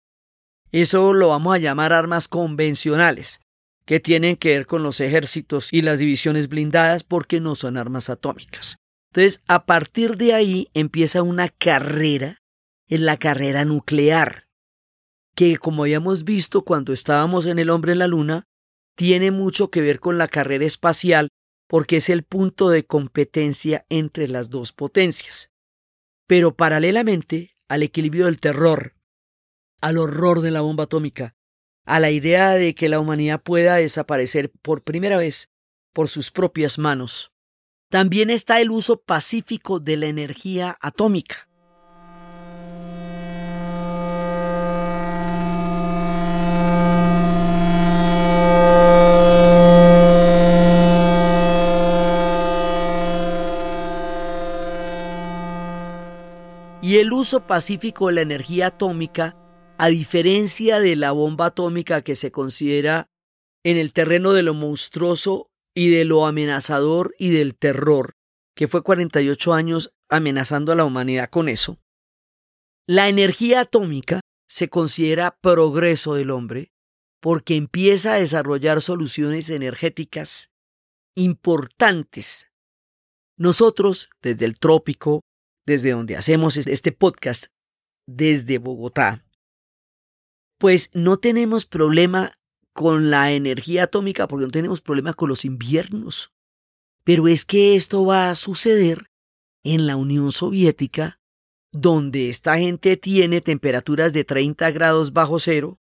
Eso 0.71 1.13
lo 1.13 1.29
vamos 1.29 1.55
a 1.55 1.60
llamar 1.60 1.93
armas 1.93 2.27
convencionales, 2.27 3.39
que 3.86 4.00
tienen 4.00 4.38
que 4.38 4.50
ver 4.50 4.67
con 4.67 4.83
los 4.83 5.00
ejércitos 5.01 5.71
y 5.71 5.81
las 5.81 6.00
divisiones 6.00 6.48
blindadas 6.48 7.03
porque 7.03 7.39
no 7.39 7.55
son 7.55 7.77
armas 7.77 8.10
atómicas. 8.10 8.77
Entonces, 9.12 9.41
a 9.48 9.65
partir 9.65 10.15
de 10.15 10.33
ahí 10.33 10.69
empieza 10.74 11.21
una 11.21 11.50
carrera, 11.50 12.38
en 12.88 13.05
la 13.05 13.17
carrera 13.17 13.63
nuclear, 13.65 14.48
que 15.36 15.57
como 15.57 15.83
habíamos 15.83 16.24
visto 16.24 16.63
cuando 16.63 16.93
estábamos 16.93 17.45
en 17.45 17.60
el 17.60 17.69
hombre 17.69 17.93
en 17.93 18.00
la 18.00 18.07
luna, 18.07 18.48
tiene 18.95 19.31
mucho 19.31 19.69
que 19.69 19.81
ver 19.81 20.00
con 20.00 20.17
la 20.17 20.27
carrera 20.27 20.65
espacial 20.65 21.29
porque 21.71 21.95
es 21.95 22.09
el 22.09 22.23
punto 22.23 22.69
de 22.69 22.85
competencia 22.85 23.85
entre 23.87 24.27
las 24.27 24.49
dos 24.49 24.73
potencias. 24.73 25.51
Pero 26.27 26.53
paralelamente 26.57 27.55
al 27.69 27.81
equilibrio 27.81 28.25
del 28.25 28.41
terror, 28.41 28.93
al 29.79 29.97
horror 29.97 30.41
de 30.41 30.51
la 30.51 30.59
bomba 30.59 30.83
atómica, 30.83 31.33
a 31.85 32.01
la 32.01 32.11
idea 32.11 32.49
de 32.55 32.75
que 32.75 32.89
la 32.89 32.99
humanidad 32.99 33.41
pueda 33.41 33.77
desaparecer 33.77 34.51
por 34.61 34.83
primera 34.83 35.15
vez 35.15 35.49
por 35.93 36.09
sus 36.09 36.29
propias 36.29 36.77
manos, 36.77 37.31
también 37.89 38.29
está 38.29 38.59
el 38.59 38.69
uso 38.69 39.01
pacífico 39.01 39.79
de 39.79 39.95
la 39.95 40.07
energía 40.07 40.77
atómica. 40.81 41.47
Y 56.91 56.98
el 56.98 57.13
uso 57.13 57.48
pacífico 57.48 58.07
de 58.07 58.15
la 58.15 58.21
energía 58.21 58.67
atómica, 58.67 59.38
a 59.77 59.88
diferencia 59.88 60.81
de 60.81 60.98
la 60.98 61.13
bomba 61.13 61.45
atómica 61.45 62.01
que 62.01 62.15
se 62.15 62.33
considera 62.33 63.07
en 63.63 63.77
el 63.77 63.93
terreno 63.93 64.33
de 64.33 64.43
lo 64.43 64.53
monstruoso 64.53 65.50
y 65.74 65.89
de 65.89 66.03
lo 66.03 66.25
amenazador 66.25 67.15
y 67.17 67.29
del 67.29 67.55
terror, 67.55 68.17
que 68.57 68.67
fue 68.67 68.83
48 68.83 69.53
años 69.53 69.93
amenazando 70.10 70.74
a 70.74 70.75
la 70.75 70.83
humanidad 70.83 71.29
con 71.29 71.48
eso, 71.48 71.79
la 72.89 73.07
energía 73.07 73.62
atómica 73.62 74.19
se 74.50 74.67
considera 74.67 75.38
progreso 75.39 76.15
del 76.15 76.29
hombre 76.29 76.74
porque 77.21 77.55
empieza 77.55 78.15
a 78.15 78.19
desarrollar 78.19 78.81
soluciones 78.81 79.50
energéticas 79.50 80.50
importantes. 81.15 82.51
Nosotros, 83.38 84.10
desde 84.21 84.43
el 84.43 84.60
trópico, 84.60 85.21
desde 85.65 85.91
donde 85.91 86.15
hacemos 86.17 86.57
este 86.57 86.91
podcast, 86.91 87.45
desde 88.07 88.57
Bogotá, 88.57 89.23
pues 90.57 90.89
no 90.93 91.17
tenemos 91.17 91.65
problema 91.65 92.37
con 92.73 93.09
la 93.09 93.31
energía 93.31 93.83
atómica 93.83 94.27
porque 94.27 94.45
no 94.45 94.51
tenemos 94.51 94.81
problema 94.81 95.13
con 95.13 95.29
los 95.29 95.45
inviernos. 95.45 96.31
Pero 97.03 97.27
es 97.27 97.45
que 97.45 97.75
esto 97.75 98.05
va 98.05 98.29
a 98.29 98.35
suceder 98.35 99.07
en 99.63 99.87
la 99.87 99.95
Unión 99.95 100.31
Soviética, 100.31 101.19
donde 101.71 102.29
esta 102.29 102.57
gente 102.57 102.97
tiene 102.97 103.41
temperaturas 103.41 104.13
de 104.13 104.23
30 104.23 104.71
grados 104.71 105.13
bajo 105.13 105.39
cero 105.39 105.79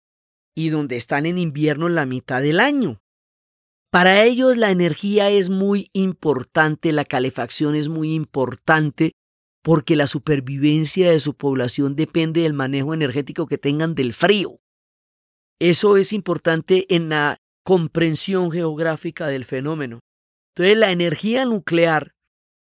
y 0.55 0.69
donde 0.69 0.95
están 0.95 1.25
en 1.25 1.37
invierno 1.37 1.89
la 1.89 2.05
mitad 2.05 2.41
del 2.41 2.59
año. 2.59 3.01
Para 3.91 4.23
ellos 4.23 4.57
la 4.57 4.71
energía 4.71 5.29
es 5.29 5.49
muy 5.49 5.89
importante, 5.93 6.91
la 6.91 7.05
calefacción 7.05 7.75
es 7.75 7.89
muy 7.89 8.13
importante, 8.13 9.13
porque 9.63 9.95
la 9.95 10.07
supervivencia 10.07 11.09
de 11.09 11.19
su 11.19 11.35
población 11.35 11.95
depende 11.95 12.41
del 12.41 12.53
manejo 12.53 12.93
energético 12.93 13.47
que 13.47 13.57
tengan 13.57 13.95
del 13.95 14.13
frío. 14.13 14.59
Eso 15.59 15.95
es 15.95 16.11
importante 16.11 16.93
en 16.93 17.09
la 17.09 17.39
comprensión 17.63 18.51
geográfica 18.51 19.27
del 19.27 19.45
fenómeno. 19.45 20.01
Entonces 20.53 20.77
la 20.77 20.91
energía 20.91 21.45
nuclear 21.45 22.13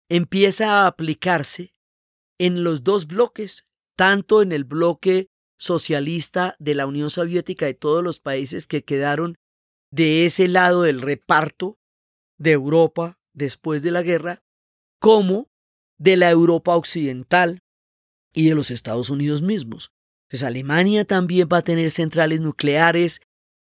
empieza 0.09 0.81
a 0.81 0.87
aplicarse 0.87 1.73
en 2.39 2.63
los 2.63 2.83
dos 2.83 3.05
bloques, 3.05 3.65
tanto 3.97 4.41
en 4.41 4.53
el 4.53 4.63
bloque 4.63 5.27
socialista 5.59 6.55
de 6.59 6.75
la 6.75 6.87
Unión 6.87 7.09
Soviética 7.09 7.67
y 7.67 7.73
todos 7.73 8.01
los 8.03 8.19
países 8.19 8.65
que 8.65 8.85
quedaron 8.85 9.37
de 9.91 10.25
ese 10.25 10.47
lado 10.47 10.83
del 10.83 11.01
reparto 11.01 11.77
de 12.37 12.51
Europa 12.51 13.19
después 13.33 13.83
de 13.83 13.91
la 13.91 14.03
guerra, 14.03 14.43
como 14.99 15.49
de 15.97 16.17
la 16.17 16.29
Europa 16.29 16.75
occidental 16.75 17.61
y 18.33 18.47
de 18.47 18.55
los 18.55 18.71
Estados 18.71 19.09
Unidos 19.09 19.41
mismos. 19.41 19.91
Pues 20.29 20.43
Alemania 20.43 21.05
también 21.05 21.47
va 21.51 21.59
a 21.59 21.63
tener 21.63 21.89
centrales 21.91 22.41
nucleares, 22.41 23.21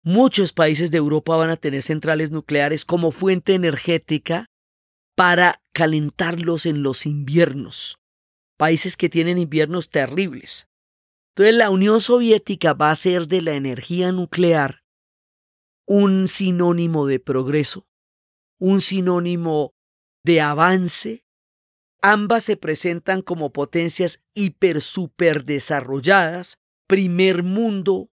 muchos 0.03 0.53
países 0.53 0.91
de 0.91 0.99
Europa 0.99 1.37
van 1.37 1.51
a 1.51 1.57
tener 1.57 1.83
centrales 1.83 2.31
nucleares 2.31 2.85
como 2.85 3.11
fuente 3.11 3.55
energética 3.55 4.47
para 5.15 5.61
calentarlos 5.73 6.65
en 6.65 6.83
los 6.83 7.07
inviernos. 7.07 7.99
Países 8.57 8.97
que 8.97 9.09
tienen 9.09 9.39
inviernos 9.39 9.91
terribles. 9.91 10.69
Entonces 11.35 11.57
la 11.57 11.71
Unión 11.71 12.01
Soviética 12.01 12.73
va 12.73 12.89
a 12.89 12.93
hacer 12.93 13.29
de 13.29 13.43
la 13.43 13.53
energía 13.53 14.13
nuclear 14.13 14.85
un 15.87 16.29
sinónimo 16.29 17.07
de 17.07 17.21
progreso, 17.21 17.87
un 18.59 18.81
sinónimo 18.81 19.75
de 20.25 20.41
avance. 20.41 21.26
Ambas 22.09 22.45
se 22.45 22.57
presentan 22.57 23.21
como 23.21 23.53
potencias 23.53 24.23
hiper 24.33 24.81
super 24.81 25.45
desarrolladas, 25.45 26.61
primer 26.87 27.43
mundo, 27.43 28.11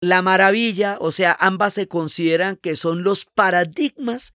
la 0.00 0.22
maravilla, 0.22 0.96
o 1.00 1.12
sea, 1.12 1.36
ambas 1.38 1.74
se 1.74 1.86
consideran 1.86 2.56
que 2.56 2.74
son 2.74 3.04
los 3.04 3.26
paradigmas 3.26 4.34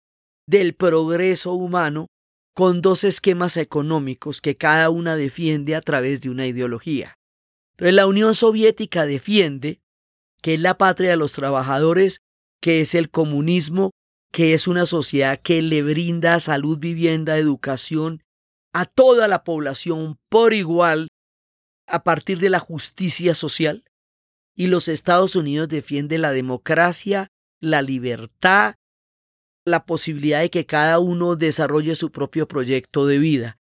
del 0.45 0.75
progreso 0.75 1.53
humano 1.53 2.07
con 2.53 2.81
dos 2.81 3.05
esquemas 3.05 3.55
económicos 3.55 4.41
que 4.41 4.57
cada 4.57 4.89
una 4.89 5.15
defiende 5.15 5.77
a 5.77 5.81
través 5.81 6.19
de 6.19 6.29
una 6.29 6.45
ideología. 6.45 7.13
Entonces 7.77 7.93
la 7.93 8.05
Unión 8.05 8.35
Soviética 8.35 9.05
defiende 9.05 9.79
que 10.41 10.55
es 10.55 10.59
la 10.59 10.77
patria 10.77 11.11
de 11.11 11.15
los 11.15 11.31
trabajadores, 11.31 12.19
que 12.61 12.81
es 12.81 12.93
el 12.95 13.09
comunismo, 13.09 13.91
que 14.33 14.53
es 14.53 14.67
una 14.67 14.85
sociedad 14.85 15.39
que 15.41 15.61
le 15.61 15.83
brinda 15.83 16.37
salud, 16.41 16.79
vivienda, 16.79 17.37
educación 17.37 18.23
a 18.73 18.85
toda 18.85 19.27
la 19.27 19.43
población 19.43 20.19
por 20.29 20.53
igual 20.53 21.07
a 21.87 22.03
partir 22.03 22.39
de 22.39 22.49
la 22.49 22.59
justicia 22.59 23.33
social. 23.33 23.83
Y 24.55 24.67
los 24.67 24.87
Estados 24.87 25.35
Unidos 25.35 25.69
defienden 25.69 26.21
la 26.21 26.31
democracia, 26.31 27.29
la 27.61 27.81
libertad, 27.81 28.75
la 29.65 29.85
posibilidad 29.85 30.41
de 30.41 30.49
que 30.49 30.65
cada 30.65 30.99
uno 30.99 31.35
desarrolle 31.35 31.95
su 31.95 32.11
propio 32.11 32.47
proyecto 32.47 33.05
de 33.05 33.19
vida. 33.19 33.57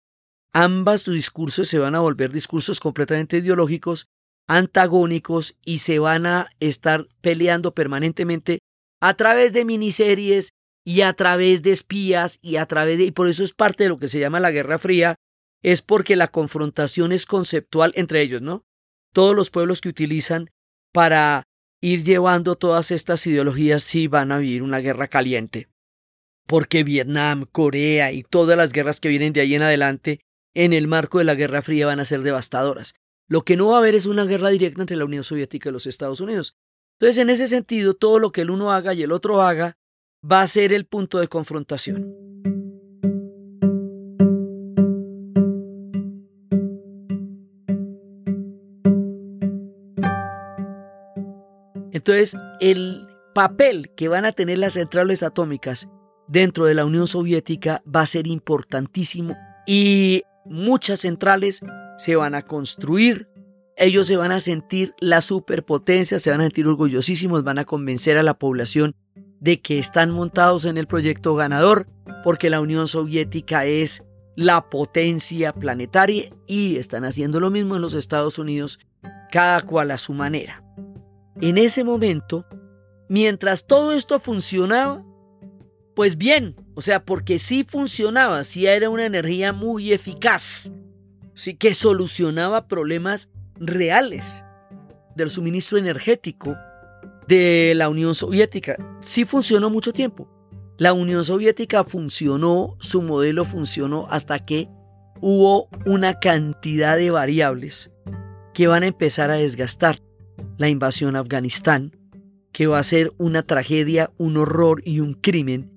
Ambas 0.53 1.05
discursos 1.05 1.69
se 1.69 1.79
van 1.79 1.95
a 1.95 2.01
volver 2.01 2.33
discursos 2.33 2.81
completamente 2.81 3.39
ideológicos, 3.39 4.07
antagónicos 4.49 5.57
y 5.65 5.81
se 5.81 5.99
van 5.99 6.27
a 6.27 6.49
estar 6.61 7.07
peleando 7.21 7.75
permanentemente 7.75 8.61
a 9.01 9.15
través 9.15 9.53
de 9.53 9.65
miniseries 9.65 10.51
y 10.87 11.01
a 11.01 11.13
través 11.15 11.63
de 11.63 11.73
espías 11.73 12.39
y 12.43 12.57
a 12.57 12.67
través 12.67 12.99
de... 12.99 13.05
y 13.07 13.11
por 13.11 13.27
eso 13.27 13.43
es 13.43 13.53
parte 13.53 13.83
de 13.83 13.89
lo 13.89 13.99
que 13.99 14.07
se 14.07 14.21
llama 14.21 14.39
la 14.39 14.53
Guerra 14.53 14.79
Fría, 14.79 15.17
es 15.61 15.83
porque 15.83 16.15
la 16.15 16.29
confrontación 16.29 17.11
es 17.11 17.27
conceptual 17.27 17.91
entre 17.97 18.23
ellos, 18.23 18.41
¿no? 18.41 18.65
Todos 19.13 19.35
los 19.35 19.51
pueblos 19.51 19.81
que 19.81 19.89
utilizan 19.89 20.49
para 20.93 21.43
ir 21.81 22.05
llevando 22.05 22.55
todas 22.55 22.93
estas 22.93 23.27
ideologías 23.27 23.83
sí 23.83 24.07
van 24.07 24.31
a 24.31 24.39
vivir 24.39 24.63
una 24.63 24.79
guerra 24.79 25.09
caliente. 25.09 25.69
Porque 26.47 26.85
Vietnam, 26.85 27.47
Corea 27.51 28.13
y 28.13 28.23
todas 28.23 28.57
las 28.57 28.71
guerras 28.71 29.01
que 29.01 29.09
vienen 29.09 29.33
de 29.33 29.41
ahí 29.41 29.57
en 29.57 29.63
adelante 29.63 30.21
en 30.55 30.73
el 30.73 30.87
marco 30.87 31.19
de 31.19 31.25
la 31.25 31.35
Guerra 31.35 31.63
Fría 31.63 31.87
van 31.87 31.99
a 31.99 32.05
ser 32.05 32.23
devastadoras. 32.23 32.95
Lo 33.29 33.43
que 33.43 33.57
no 33.57 33.71
va 33.71 33.77
a 33.77 33.79
haber 33.81 33.97
es 33.97 34.07
una 34.07 34.25
guerra 34.25 34.51
directa 34.51 34.83
entre 34.83 34.97
la 34.97 35.05
Unión 35.05 35.25
Soviética 35.25 35.69
y 35.69 35.73
los 35.73 35.89
Estados 35.89 36.21
Unidos. 36.21 36.55
Entonces, 37.01 37.21
en 37.21 37.31
ese 37.31 37.49
sentido, 37.49 37.95
todo 37.95 38.21
lo 38.21 38.31
que 38.31 38.43
el 38.43 38.51
uno 38.51 38.71
haga 38.71 38.95
y 38.95 39.03
el 39.03 39.11
otro 39.11 39.43
haga 39.43 39.77
va 40.31 40.43
a 40.43 40.47
ser 40.47 40.73
el 40.73 40.87
punto 40.87 41.19
de 41.19 41.29
confrontación. 41.29 42.15
Entonces, 51.93 52.37
el 52.61 53.07
papel 53.35 53.91
que 53.97 54.09
van 54.09 54.25
a 54.25 54.33
tener 54.33 54.59
las 54.59 54.75
centrales 54.75 55.23
atómicas 55.23 55.89
dentro 56.29 56.67
de 56.67 56.75
la 56.75 56.85
Unión 56.85 57.07
Soviética 57.07 57.83
va 57.93 58.03
a 58.03 58.07
ser 58.07 58.27
importantísimo 58.27 59.37
y 59.67 60.23
muchas 60.45 61.01
centrales 61.01 61.63
se 61.99 62.17
van 62.17 62.35
a 62.35 62.43
construir 62.43 63.29
ellos 63.77 64.07
se 64.07 64.17
van 64.17 64.33
a 64.33 64.41
sentir 64.41 64.95
la 65.01 65.21
superpotencia, 65.21 66.19
se 66.19 66.31
van 66.31 66.41
a 66.41 66.45
sentir 66.45 66.67
orgullosísimos, 66.67 67.45
van 67.45 67.59
a 67.59 67.67
convencer 67.67 68.17
a 68.17 68.23
la 68.23 68.35
población 68.35 68.97
de 69.41 69.61
que 69.61 69.79
están 69.79 70.11
montados 70.11 70.65
en 70.65 70.77
el 70.77 70.87
proyecto 70.87 71.35
ganador, 71.35 71.87
porque 72.25 72.51
la 72.51 72.61
Unión 72.61 72.89
Soviética 72.89 73.65
es 73.65 74.03
la 74.35 74.69
potencia 74.69 75.53
planetaria 75.53 76.31
y 76.47 76.77
están 76.77 77.05
haciendo 77.05 77.41
lo 77.41 77.51
mismo 77.51 77.77
en 77.77 77.83
los 77.83 77.95
Estados 77.95 78.39
Unidos, 78.39 78.79
cada 79.31 79.63
cual 79.63 79.91
a 79.91 79.99
su 79.99 80.13
manera. 80.13 80.63
En 81.41 81.59
ese 81.59 81.85
momento, 81.85 82.47
mientras 83.09 83.67
todo 83.67 83.93
esto 83.93 84.19
funcionaba, 84.19 85.05
pues 85.95 86.17
bien, 86.19 86.55
o 86.75 86.83
sea, 86.83 87.05
porque 87.05 87.39
sí 87.39 87.65
funcionaba, 87.67 88.45
sí 88.45 88.67
era 88.67 88.91
una 88.91 89.07
energía 89.07 89.53
muy 89.53 89.93
eficaz, 89.93 90.71
sí 91.35 91.55
que 91.55 91.75
solucionaba 91.75 92.69
problemas 92.69 93.31
reales 93.59 94.45
del 95.15 95.31
suministro 95.31 95.79
energético 95.79 96.57
de 97.29 97.75
la 97.75 97.89
Unión 97.89 98.15
Soviética. 98.15 98.77
Sí 99.01 99.25
funcionó 99.25 99.71
mucho 99.71 99.93
tiempo. 99.93 100.29
La 100.79 100.93
Unión 100.93 101.25
Soviética 101.25 101.85
funcionó, 101.85 102.77
su 102.81 103.03
modelo 103.03 103.45
funcionó 103.45 104.07
hasta 104.11 104.45
que 104.45 104.69
hubo 105.21 105.69
una 105.87 106.19
cantidad 106.21 106.97
de 106.97 107.11
variables 107.11 107.91
que 108.53 108.67
van 108.67 108.83
a 108.83 108.89
empezar 108.89 109.31
a 109.31 109.37
desgastar 109.37 110.01
la 110.59 110.69
invasión 110.69 111.17
a 111.17 111.21
Afganistán, 111.21 111.97
que 112.53 112.67
va 112.67 112.79
a 112.79 112.83
ser 112.83 113.13
una 113.19 113.43
tragedia, 113.43 114.11
un 114.19 114.37
horror 114.37 114.83
y 114.85 115.01
un 115.01 115.15
crimen, 115.15 115.71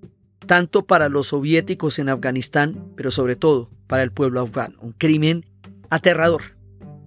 tanto 0.45 0.85
para 0.85 1.09
los 1.09 1.27
soviéticos 1.27 1.99
en 1.99 2.09
Afganistán, 2.09 2.91
pero 2.95 3.11
sobre 3.11 3.35
todo 3.35 3.69
para 3.87 4.03
el 4.03 4.11
pueblo 4.11 4.41
afgano. 4.41 4.77
Un 4.81 4.93
crimen 4.93 5.45
aterrador 5.89 6.58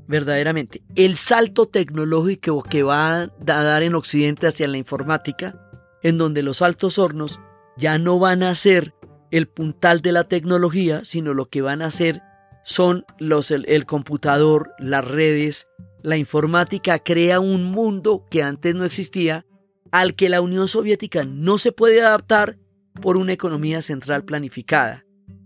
verdaderamente. 0.07 0.83
El 0.95 1.17
salto 1.17 1.67
tecnológico 1.67 2.63
que 2.63 2.83
va 2.83 3.23
a 3.23 3.29
dar 3.41 3.83
en 3.83 3.95
Occidente 3.95 4.47
hacia 4.47 4.69
la 4.69 4.79
informática, 4.79 5.59
en 6.03 6.19
donde 6.19 6.43
los 6.43 6.63
altos 6.63 6.99
hornos 6.99 7.41
ya 7.77 7.99
no 7.99 8.19
van 8.19 8.43
a 8.43 8.55
ser 8.55 8.95
el 9.31 9.49
puntal 9.49 10.01
de 10.01 10.13
la 10.13 10.25
tecnología, 10.25 11.05
sino 11.05 11.35
lo 11.35 11.49
que 11.49 11.63
van 11.63 11.83
a 11.83 11.91
ser 11.91 12.23
son 12.65 13.05
los, 13.19 13.51
el, 13.51 13.65
el 13.69 13.87
computador, 13.87 14.73
las 14.79 15.05
redes, 15.05 15.69
la 16.03 16.17
informática 16.17 16.99
crea 16.99 17.41
un 17.41 17.65
mundo 17.65 18.27
que 18.31 18.43
antes 18.43 18.75
no 18.75 18.85
existía, 18.85 19.47
al 19.91 20.15
que 20.15 20.29
la 20.29 20.41
Unión 20.41 20.69
Soviética 20.69 21.25
no 21.25 21.59
se 21.59 21.73
puede 21.73 22.03
adaptar 22.03 22.59
por 23.01 23.17
una 23.17 23.33
economía 23.33 23.83
central 23.83 24.25
planificada. 24.25 25.05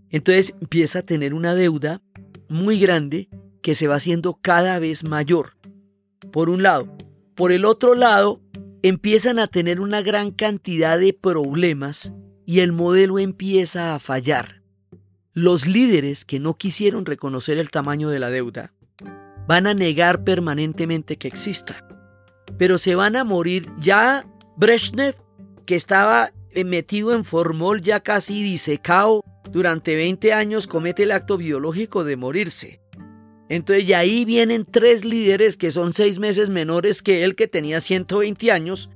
Entonces 0.09 0.55
empieza 0.61 0.99
a 0.99 1.03
tener 1.03 1.33
una 1.33 1.53
deuda 1.53 2.01
muy 2.49 2.79
grande 2.79 3.29
que 3.61 3.75
se 3.75 3.87
va 3.87 3.95
haciendo 3.95 4.39
cada 4.41 4.79
vez 4.79 5.03
mayor. 5.03 5.57
Por 6.31 6.49
un 6.49 6.63
lado. 6.63 6.95
Por 7.35 7.51
el 7.51 7.65
otro 7.65 7.95
lado, 7.95 8.41
empiezan 8.81 9.39
a 9.39 9.47
tener 9.47 9.79
una 9.79 10.01
gran 10.01 10.31
cantidad 10.31 10.97
de 10.99 11.13
problemas 11.13 12.13
y 12.45 12.61
el 12.61 12.71
modelo 12.71 13.19
empieza 13.19 13.93
a 13.93 13.99
fallar. 13.99 14.61
Los 15.33 15.67
líderes 15.67 16.25
que 16.25 16.39
no 16.39 16.57
quisieron 16.57 17.05
reconocer 17.05 17.57
el 17.57 17.69
tamaño 17.69 18.09
de 18.09 18.19
la 18.19 18.29
deuda 18.29 18.73
van 19.47 19.67
a 19.67 19.73
negar 19.73 20.23
permanentemente 20.23 21.17
que 21.17 21.27
exista. 21.27 21.87
Pero 22.57 22.77
se 22.77 22.95
van 22.95 23.15
a 23.15 23.23
morir 23.23 23.69
ya 23.79 24.27
Brezhnev, 24.57 25.15
que 25.65 25.75
estaba 25.75 26.31
metido 26.65 27.13
en 27.13 27.23
formol 27.23 27.81
ya 27.81 27.99
casi 27.99 28.41
disecado 28.41 29.23
durante 29.51 29.95
20 29.95 30.33
años, 30.33 30.67
comete 30.67 31.03
el 31.03 31.11
acto 31.11 31.37
biológico 31.37 32.03
de 32.03 32.17
morirse. 32.17 32.81
Entonces, 33.49 33.85
y 33.85 33.93
ahí 33.93 34.25
vienen 34.25 34.65
tres 34.65 35.05
líderes 35.05 35.57
que 35.57 35.71
son 35.71 35.93
seis 35.93 36.19
meses 36.19 36.49
menores 36.49 37.01
que 37.01 37.23
él, 37.23 37.35
que 37.35 37.47
tenía 37.47 37.79
120 37.79 38.51
años. 38.51 38.89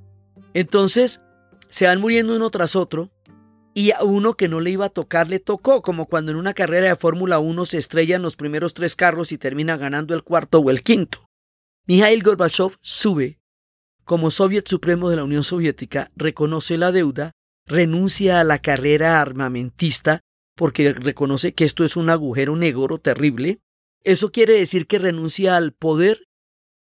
Entonces, 0.54 1.22
se 1.70 1.86
van 1.86 2.02
muriendo 2.02 2.36
uno 2.36 2.50
tras 2.50 2.76
otro. 2.76 3.10
Y 3.74 3.92
a 3.92 4.04
uno 4.04 4.34
que 4.34 4.50
no 4.50 4.60
le 4.60 4.72
iba 4.72 4.88
a 4.88 4.90
tocar 4.90 5.30
le 5.30 5.40
tocó, 5.40 5.82
como 5.82 6.08
cuando 6.08 6.32
en 6.32 6.38
una 6.38 6.54
carrera 6.54 6.90
de 6.90 6.96
Fórmula 6.98 7.40
1 7.40 7.64
se 7.64 7.78
estrellan 7.78 8.22
los 8.22 8.36
primeros 8.36 8.74
tres 8.74 8.98
carros 8.98 9.32
y 9.32 9.38
termina 9.38 9.78
ganando 9.78 10.14
el 10.14 10.24
cuarto 10.24 10.60
o 10.60 10.70
el 10.70 10.84
quinto. 10.84 11.26
Mikhail 11.88 12.22
Gorbachev 12.22 12.76
sube 12.82 13.40
como 14.04 14.30
Soviet 14.30 14.68
Supremo 14.68 15.10
de 15.10 15.16
la 15.16 15.24
Unión 15.24 15.46
Soviética, 15.46 16.12
reconoce 16.18 16.78
la 16.78 16.92
deuda, 16.92 17.32
renuncia 17.66 18.42
a 18.42 18.44
la 18.44 18.60
carrera 18.60 19.22
armamentista 19.22 20.20
porque 20.58 20.92
reconoce 20.92 21.54
que 21.54 21.64
esto 21.64 21.86
es 21.86 21.96
un 21.96 22.10
agujero 22.10 22.58
negro 22.58 22.98
terrible, 22.98 23.62
eso 24.04 24.32
quiere 24.32 24.54
decir 24.54 24.88
que 24.88 25.00
renuncia 25.00 25.58
al 25.58 25.74
poder 25.74 26.28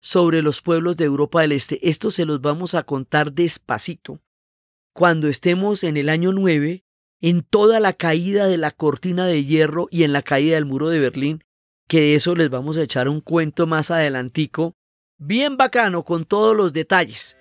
sobre 0.01 0.41
los 0.41 0.61
pueblos 0.61 0.97
de 0.97 1.05
Europa 1.05 1.41
del 1.41 1.51
Este. 1.51 1.87
Esto 1.87 2.11
se 2.11 2.25
los 2.25 2.41
vamos 2.41 2.73
a 2.73 2.83
contar 2.83 3.33
despacito. 3.33 4.19
Cuando 4.93 5.27
estemos 5.27 5.83
en 5.83 5.97
el 5.97 6.09
año 6.09 6.33
9, 6.33 6.83
en 7.21 7.43
toda 7.43 7.79
la 7.79 7.93
caída 7.93 8.47
de 8.47 8.57
la 8.57 8.71
cortina 8.71 9.27
de 9.27 9.45
hierro 9.45 9.87
y 9.91 10.03
en 10.03 10.11
la 10.11 10.23
caída 10.23 10.55
del 10.55 10.65
muro 10.65 10.89
de 10.89 10.99
Berlín, 10.99 11.43
que 11.87 12.01
de 12.01 12.15
eso 12.15 12.35
les 12.35 12.49
vamos 12.49 12.77
a 12.77 12.83
echar 12.83 13.07
un 13.07 13.21
cuento 13.21 13.67
más 13.67 13.91
adelantico, 13.91 14.75
bien 15.17 15.55
bacano 15.55 16.03
con 16.03 16.25
todos 16.25 16.55
los 16.55 16.73
detalles. 16.73 17.37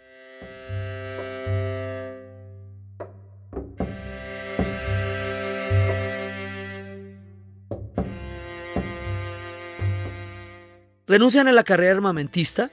Renuncian 11.11 11.49
a 11.49 11.53
la 11.53 11.65
carrera 11.65 11.97
armamentista 11.97 12.71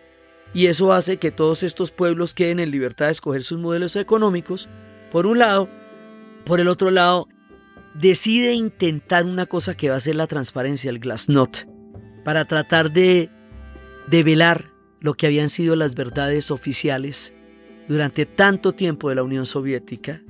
y 0.54 0.68
eso 0.68 0.94
hace 0.94 1.18
que 1.18 1.32
todos 1.32 1.64
estos 1.64 1.90
pueblos 1.90 2.36
queden 2.36 2.60
en 2.60 2.70
libertad 2.70 3.08
de 3.08 3.14
escoger 3.14 3.42
sus 3.42 3.58
modelos 3.58 3.96
económicos, 3.96 4.70
por 5.12 5.26
un 5.26 5.40
lado. 5.40 5.68
Por 6.46 6.60
el 6.60 6.68
otro 6.68 6.92
lado, 6.92 7.28
decide 7.96 8.54
intentar 8.54 9.26
una 9.26 9.48
cosa 9.48 9.76
que 9.76 9.90
va 9.90 9.96
a 9.96 10.00
ser 10.00 10.16
la 10.16 10.28
transparencia, 10.28 10.92
el 10.92 11.00
glasnost, 11.00 11.64
para 12.24 12.46
tratar 12.46 12.92
de 12.92 13.32
develar 14.06 14.72
lo 15.00 15.16
que 15.16 15.26
habían 15.26 15.50
sido 15.50 15.76
las 15.76 15.96
verdades 15.96 16.52
oficiales 16.52 17.34
durante 17.88 18.28
tanto 18.28 18.74
tiempo 18.74 19.10
de 19.10 19.16
la 19.16 19.24
Unión 19.24 19.48
Soviética 19.48 20.22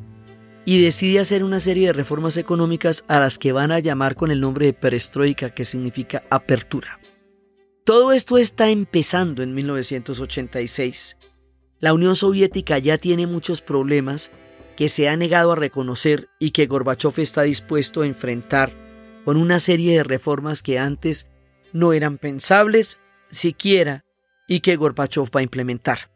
y 0.64 0.82
decide 0.82 1.20
hacer 1.20 1.44
una 1.44 1.60
serie 1.60 1.88
de 1.88 1.94
reformas 1.94 2.38
económicas 2.38 3.04
a 3.10 3.20
las 3.20 3.38
que 3.38 3.52
van 3.52 3.74
a 3.74 3.80
llamar 3.80 4.16
con 4.16 4.32
el 4.32 4.40
nombre 4.40 4.68
de 4.68 4.74
perestroika, 4.74 5.50
que 5.50 5.66
significa 5.66 6.24
apertura. 6.30 7.00
Todo 7.88 8.12
esto 8.12 8.38
está 8.38 8.70
empezando 8.70 9.42
en 9.44 9.54
1986. 9.54 11.18
La 11.80 11.94
Unión 11.94 12.18
Soviética 12.18 12.80
ya 12.80 12.98
tiene 12.98 13.28
muchos 13.28 13.62
problemas 13.62 14.30
que 14.76 14.90
se 14.90 15.08
ha 15.08 15.16
negado 15.16 15.54
a 15.54 15.56
reconocer 15.56 16.28
y 16.38 16.52
que 16.52 16.66
Gorbachev 16.66 17.14
está 17.22 17.44
dispuesto 17.44 18.02
a 18.02 18.06
enfrentar 18.06 18.74
con 19.24 19.38
una 19.38 19.60
serie 19.60 19.96
de 19.96 20.04
reformas 20.04 20.64
que 20.64 20.78
antes 20.78 21.30
no 21.72 21.94
eran 21.94 22.18
pensables 22.18 23.00
siquiera 23.32 24.04
y 24.50 24.60
que 24.60 24.76
Gorbachev 24.76 25.34
va 25.34 25.40
a 25.40 25.44
implementar. 25.44 26.12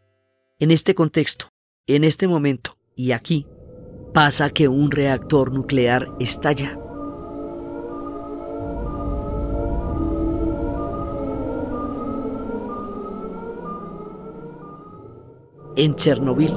En 0.59 0.71
este 0.71 0.93
contexto, 0.93 1.53
en 1.87 2.03
este 2.03 2.27
momento 2.27 2.75
y 2.97 3.13
aquí, 3.13 3.47
pasa 4.13 4.49
que 4.49 4.67
un 4.67 4.91
reactor 4.91 5.53
nuclear 5.53 6.09
estalla. 6.19 6.77
En 15.75 15.95
Chernobyl. 15.95 16.53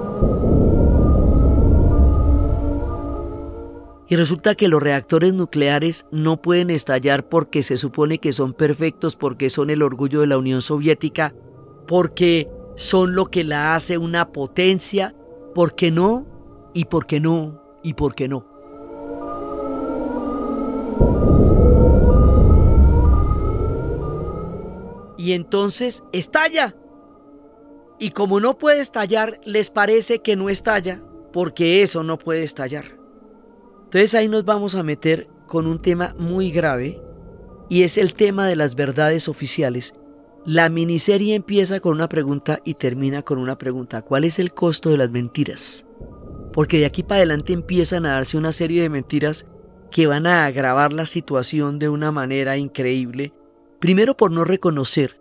Y 4.06 4.16
resulta 4.16 4.54
que 4.54 4.68
los 4.68 4.82
reactores 4.82 5.32
nucleares 5.32 6.06
no 6.10 6.40
pueden 6.42 6.70
estallar 6.70 7.28
porque 7.28 7.62
se 7.62 7.78
supone 7.78 8.18
que 8.18 8.32
son 8.32 8.52
perfectos, 8.52 9.16
porque 9.16 9.48
son 9.50 9.70
el 9.70 9.82
orgullo 9.82 10.20
de 10.20 10.26
la 10.26 10.36
Unión 10.36 10.62
Soviética, 10.62 11.34
porque 11.86 12.50
son 12.76 13.14
lo 13.14 13.26
que 13.26 13.44
la 13.44 13.74
hace 13.74 13.96
una 13.96 14.30
potencia, 14.30 15.14
¿por 15.54 15.74
qué 15.74 15.90
no? 15.90 16.26
¿Y 16.74 16.84
por 16.86 17.06
qué 17.06 17.18
no? 17.20 17.62
¿Y 17.82 17.94
por 17.94 18.14
qué 18.14 18.28
no? 18.28 18.46
Y 25.16 25.32
entonces 25.32 26.04
estalla. 26.12 26.76
Y 27.98 28.10
como 28.10 28.40
no 28.40 28.58
puede 28.58 28.80
estallar, 28.80 29.40
les 29.44 29.70
parece 29.70 30.20
que 30.20 30.36
no 30.36 30.48
estalla, 30.48 31.02
porque 31.32 31.82
eso 31.82 32.02
no 32.02 32.18
puede 32.18 32.42
estallar. 32.42 32.96
Entonces 33.84 34.14
ahí 34.14 34.28
nos 34.28 34.44
vamos 34.44 34.74
a 34.74 34.82
meter 34.82 35.28
con 35.46 35.66
un 35.66 35.80
tema 35.80 36.14
muy 36.18 36.50
grave, 36.50 37.00
y 37.68 37.82
es 37.82 37.96
el 37.96 38.14
tema 38.14 38.46
de 38.46 38.56
las 38.56 38.74
verdades 38.74 39.28
oficiales 39.28 39.94
la 40.46 40.68
miniserie 40.68 41.34
empieza 41.34 41.80
con 41.80 41.92
una 41.92 42.06
pregunta 42.06 42.60
y 42.64 42.74
termina 42.74 43.22
con 43.22 43.38
una 43.38 43.56
pregunta. 43.56 44.02
¿Cuál 44.02 44.24
es 44.24 44.38
el 44.38 44.52
costo 44.52 44.90
de 44.90 44.98
las 44.98 45.10
mentiras? 45.10 45.86
Porque 46.52 46.78
de 46.78 46.84
aquí 46.84 47.02
para 47.02 47.16
adelante 47.20 47.54
empiezan 47.54 48.04
a 48.04 48.12
darse 48.12 48.36
una 48.36 48.52
serie 48.52 48.82
de 48.82 48.90
mentiras 48.90 49.46
que 49.90 50.06
van 50.06 50.26
a 50.26 50.44
agravar 50.44 50.92
la 50.92 51.06
situación 51.06 51.78
de 51.78 51.88
una 51.88 52.12
manera 52.12 52.58
increíble. 52.58 53.32
Primero 53.80 54.18
por 54.18 54.32
no 54.32 54.44
reconocer 54.44 55.18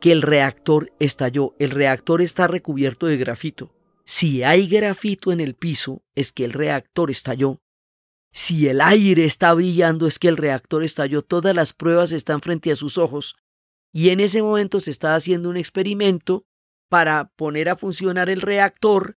que 0.00 0.12
el 0.12 0.22
reactor 0.22 0.92
estalló. 0.98 1.54
El 1.58 1.70
reactor 1.70 2.22
está 2.22 2.46
recubierto 2.46 3.06
de 3.06 3.16
grafito. 3.16 3.74
Si 4.04 4.42
hay 4.42 4.68
grafito 4.68 5.30
en 5.30 5.40
el 5.40 5.54
piso, 5.54 6.02
es 6.14 6.32
que 6.32 6.44
el 6.44 6.52
reactor 6.52 7.10
estalló. 7.10 7.60
Si 8.32 8.68
el 8.68 8.80
aire 8.80 9.24
está 9.24 9.52
brillando, 9.54 10.06
es 10.06 10.18
que 10.18 10.28
el 10.28 10.36
reactor 10.36 10.82
estalló. 10.82 11.22
Todas 11.22 11.54
las 11.54 11.72
pruebas 11.72 12.12
están 12.12 12.40
frente 12.40 12.72
a 12.72 12.76
sus 12.76 12.98
ojos. 12.98 13.36
Y 13.92 14.10
en 14.10 14.20
ese 14.20 14.42
momento 14.42 14.80
se 14.80 14.90
está 14.90 15.14
haciendo 15.14 15.48
un 15.50 15.56
experimento 15.56 16.44
para 16.88 17.30
poner 17.36 17.68
a 17.68 17.76
funcionar 17.76 18.30
el 18.30 18.40
reactor 18.40 19.16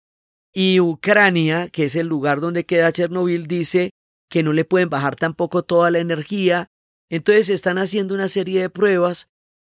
y 0.53 0.81
Ucrania, 0.81 1.69
que 1.69 1.85
es 1.85 1.97
el 1.97 2.07
lugar 2.07 2.41
donde 2.41 2.67
queda 2.67 2.93
Chernobyl, 2.93 3.47
dice 3.47 3.91
que 4.29 4.43
no 4.43 4.53
le 4.53 4.65
pueden 4.65 4.91
bajar 4.91 5.17
tampoco 5.17 5.63
toda 5.63 5.91
la 5.91 5.99
energía. 5.99 6.69
Entonces 7.11 7.49
están 7.49 7.79
haciendo 7.79 8.15
una 8.15 8.29
serie 8.29 8.61
de 8.61 8.71
pruebas 8.71 9.29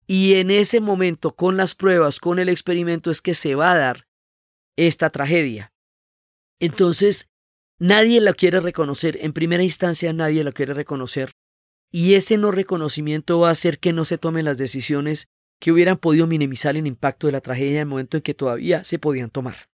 y 0.06 0.34
en 0.34 0.50
ese 0.50 0.80
momento, 0.80 1.34
con 1.34 1.56
las 1.56 1.74
pruebas, 1.74 2.20
con 2.20 2.38
el 2.38 2.48
experimento, 2.48 3.10
es 3.10 3.20
que 3.20 3.34
se 3.34 3.54
va 3.54 3.72
a 3.72 3.78
dar 3.78 4.06
esta 4.76 5.10
tragedia. 5.10 5.72
Entonces, 6.60 7.28
nadie 7.78 8.20
la 8.20 8.32
quiere 8.32 8.60
reconocer. 8.60 9.18
En 9.20 9.32
primera 9.32 9.62
instancia, 9.62 10.12
nadie 10.12 10.44
la 10.44 10.52
quiere 10.52 10.74
reconocer 10.74 11.32
y 11.90 12.14
ese 12.14 12.36
no 12.36 12.50
reconocimiento 12.50 13.40
va 13.40 13.48
a 13.48 13.52
hacer 13.52 13.78
que 13.78 13.92
no 13.92 14.04
se 14.04 14.18
tomen 14.18 14.44
las 14.44 14.58
decisiones 14.58 15.28
que 15.60 15.72
hubieran 15.72 15.96
podido 15.96 16.26
minimizar 16.26 16.76
el 16.76 16.86
impacto 16.86 17.26
de 17.26 17.32
la 17.32 17.40
tragedia 17.40 17.76
en 17.76 17.80
el 17.80 17.86
momento 17.86 18.16
en 18.16 18.22
que 18.22 18.34
todavía 18.34 18.84
se 18.84 18.98
podían 18.98 19.30
tomar. 19.30 19.70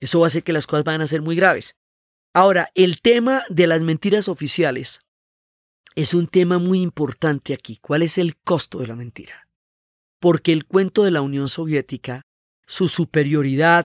Eso 0.00 0.20
va 0.20 0.26
a 0.26 0.28
hacer 0.28 0.42
que 0.42 0.52
las 0.52 0.66
cosas 0.66 0.84
van 0.84 1.00
a 1.00 1.06
ser 1.06 1.22
muy 1.22 1.36
graves. 1.36 1.76
Ahora, 2.34 2.70
el 2.74 3.00
tema 3.00 3.42
de 3.48 3.66
las 3.66 3.80
mentiras 3.80 4.28
oficiales 4.28 5.00
es 5.94 6.14
un 6.14 6.26
tema 6.26 6.58
muy 6.58 6.80
importante 6.80 7.54
aquí. 7.54 7.78
¿Cuál 7.80 8.02
es 8.02 8.18
el 8.18 8.36
costo 8.36 8.78
de 8.78 8.88
la 8.88 8.96
mentira? 8.96 9.48
Porque 10.20 10.52
el 10.52 10.66
cuento 10.66 11.04
de 11.04 11.10
la 11.10 11.22
Unión 11.22 11.48
Soviética, 11.48 12.22
su 12.66 12.88
superioridad, 12.88 13.84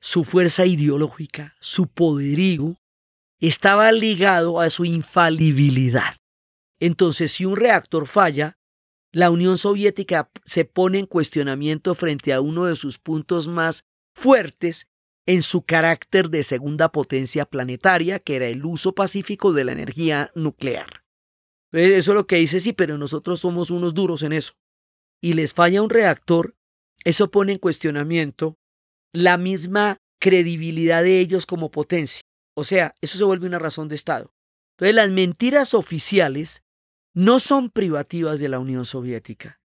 su 0.00 0.24
fuerza 0.24 0.64
ideológica, 0.64 1.54
su 1.60 1.88
poderío, 1.88 2.76
estaba 3.40 3.92
ligado 3.92 4.60
a 4.60 4.70
su 4.70 4.84
infalibilidad. 4.84 6.16
Entonces, 6.78 7.32
si 7.32 7.44
un 7.44 7.56
reactor 7.56 8.06
falla, 8.06 8.54
la 9.12 9.30
Unión 9.30 9.58
Soviética 9.58 10.30
se 10.44 10.64
pone 10.64 10.98
en 11.00 11.06
cuestionamiento 11.06 11.94
frente 11.94 12.32
a 12.32 12.40
uno 12.40 12.64
de 12.66 12.76
sus 12.76 12.98
puntos 12.98 13.48
más 13.48 13.84
fuertes 14.14 14.86
en 15.26 15.42
su 15.42 15.62
carácter 15.62 16.30
de 16.30 16.42
segunda 16.42 16.90
potencia 16.90 17.44
planetaria, 17.44 18.18
que 18.20 18.36
era 18.36 18.46
el 18.46 18.64
uso 18.64 18.94
pacífico 18.94 19.52
de 19.52 19.64
la 19.64 19.72
energía 19.72 20.30
nuclear. 20.34 20.99
Eso 21.72 22.12
es 22.12 22.14
lo 22.14 22.26
que 22.26 22.36
dice, 22.36 22.60
sí, 22.60 22.72
pero 22.72 22.98
nosotros 22.98 23.40
somos 23.40 23.70
unos 23.70 23.94
duros 23.94 24.22
en 24.22 24.32
eso. 24.32 24.54
Y 25.22 25.34
les 25.34 25.54
falla 25.54 25.82
un 25.82 25.90
reactor, 25.90 26.54
eso 27.04 27.30
pone 27.30 27.52
en 27.52 27.58
cuestionamiento 27.58 28.56
la 29.12 29.38
misma 29.38 29.98
credibilidad 30.20 31.02
de 31.02 31.20
ellos 31.20 31.46
como 31.46 31.70
potencia. 31.70 32.22
O 32.56 32.64
sea, 32.64 32.94
eso 33.00 33.18
se 33.18 33.24
vuelve 33.24 33.46
una 33.46 33.58
razón 33.58 33.88
de 33.88 33.94
Estado. 33.94 34.32
Entonces, 34.76 34.94
las 34.94 35.10
mentiras 35.10 35.74
oficiales 35.74 36.62
no 37.14 37.38
son 37.38 37.70
privativas 37.70 38.38
de 38.38 38.48
la 38.48 38.58
Unión 38.58 38.84
Soviética, 38.84 39.60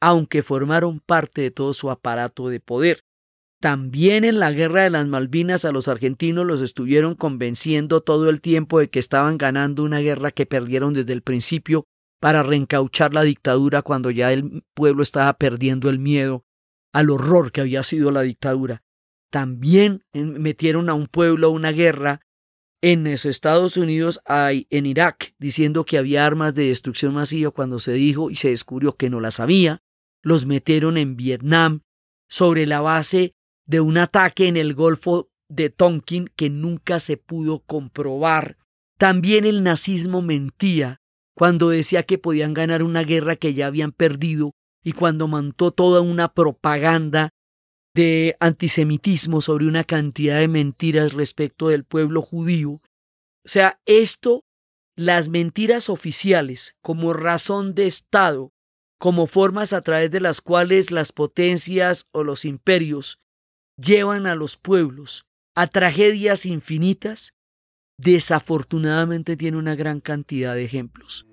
aunque 0.00 0.42
formaron 0.42 1.00
parte 1.00 1.42
de 1.42 1.50
todo 1.50 1.72
su 1.72 1.90
aparato 1.90 2.48
de 2.48 2.60
poder. 2.60 3.04
También 3.64 4.24
en 4.24 4.40
la 4.40 4.52
guerra 4.52 4.82
de 4.82 4.90
las 4.90 5.06
Malvinas 5.06 5.64
a 5.64 5.72
los 5.72 5.88
argentinos 5.88 6.44
los 6.44 6.60
estuvieron 6.60 7.14
convenciendo 7.14 8.02
todo 8.02 8.28
el 8.28 8.42
tiempo 8.42 8.78
de 8.78 8.90
que 8.90 8.98
estaban 8.98 9.38
ganando 9.38 9.84
una 9.84 10.00
guerra 10.00 10.32
que 10.32 10.44
perdieron 10.44 10.92
desde 10.92 11.14
el 11.14 11.22
principio 11.22 11.86
para 12.20 12.42
reencauchar 12.42 13.14
la 13.14 13.22
dictadura 13.22 13.80
cuando 13.80 14.10
ya 14.10 14.34
el 14.34 14.64
pueblo 14.74 15.02
estaba 15.02 15.32
perdiendo 15.38 15.88
el 15.88 15.98
miedo 15.98 16.44
al 16.92 17.08
horror 17.08 17.52
que 17.52 17.62
había 17.62 17.82
sido 17.84 18.10
la 18.10 18.20
dictadura. 18.20 18.82
También 19.30 20.04
metieron 20.12 20.90
a 20.90 20.92
un 20.92 21.06
pueblo 21.06 21.46
a 21.46 21.50
una 21.50 21.72
guerra 21.72 22.20
en 22.82 23.06
Estados 23.06 23.78
Unidos 23.78 24.20
en 24.28 24.84
Irak 24.84 25.32
diciendo 25.38 25.86
que 25.86 25.96
había 25.96 26.26
armas 26.26 26.54
de 26.54 26.66
destrucción 26.66 27.14
masiva 27.14 27.50
cuando 27.50 27.78
se 27.78 27.94
dijo 27.94 28.28
y 28.28 28.36
se 28.36 28.50
descubrió 28.50 28.94
que 28.98 29.08
no 29.08 29.20
las 29.20 29.40
había. 29.40 29.80
Los 30.22 30.44
metieron 30.44 30.98
en 30.98 31.16
Vietnam 31.16 31.80
sobre 32.28 32.66
la 32.66 32.82
base 32.82 33.34
de 33.66 33.80
un 33.80 33.98
ataque 33.98 34.46
en 34.46 34.56
el 34.56 34.74
Golfo 34.74 35.30
de 35.48 35.70
Tonkin 35.70 36.28
que 36.36 36.50
nunca 36.50 37.00
se 37.00 37.16
pudo 37.16 37.60
comprobar. 37.60 38.58
También 38.98 39.44
el 39.44 39.62
nazismo 39.62 40.22
mentía 40.22 41.00
cuando 41.34 41.68
decía 41.68 42.04
que 42.04 42.18
podían 42.18 42.54
ganar 42.54 42.82
una 42.82 43.02
guerra 43.02 43.36
que 43.36 43.54
ya 43.54 43.66
habían 43.66 43.92
perdido 43.92 44.52
y 44.82 44.92
cuando 44.92 45.26
montó 45.26 45.72
toda 45.72 46.00
una 46.00 46.32
propaganda 46.32 47.30
de 47.94 48.36
antisemitismo, 48.40 49.40
sobre 49.40 49.66
una 49.66 49.84
cantidad 49.84 50.40
de 50.40 50.48
mentiras 50.48 51.12
respecto 51.12 51.68
del 51.68 51.84
pueblo 51.84 52.22
judío. 52.22 52.70
O 52.72 53.48
sea, 53.48 53.80
esto, 53.86 54.42
las 54.96 55.28
mentiras 55.28 55.88
oficiales 55.88 56.74
como 56.82 57.12
razón 57.12 57.74
de 57.74 57.86
Estado, 57.86 58.52
como 58.98 59.26
formas 59.26 59.72
a 59.72 59.82
través 59.82 60.10
de 60.10 60.20
las 60.20 60.40
cuales 60.40 60.90
las 60.90 61.12
potencias 61.12 62.08
o 62.12 62.24
los 62.24 62.44
imperios 62.44 63.18
llevan 63.76 64.26
a 64.26 64.34
los 64.34 64.56
pueblos 64.56 65.26
a 65.54 65.66
tragedias 65.66 66.46
infinitas, 66.46 67.34
desafortunadamente 67.96 69.36
tiene 69.36 69.56
una 69.56 69.74
gran 69.74 70.00
cantidad 70.00 70.54
de 70.54 70.64
ejemplos. 70.64 71.26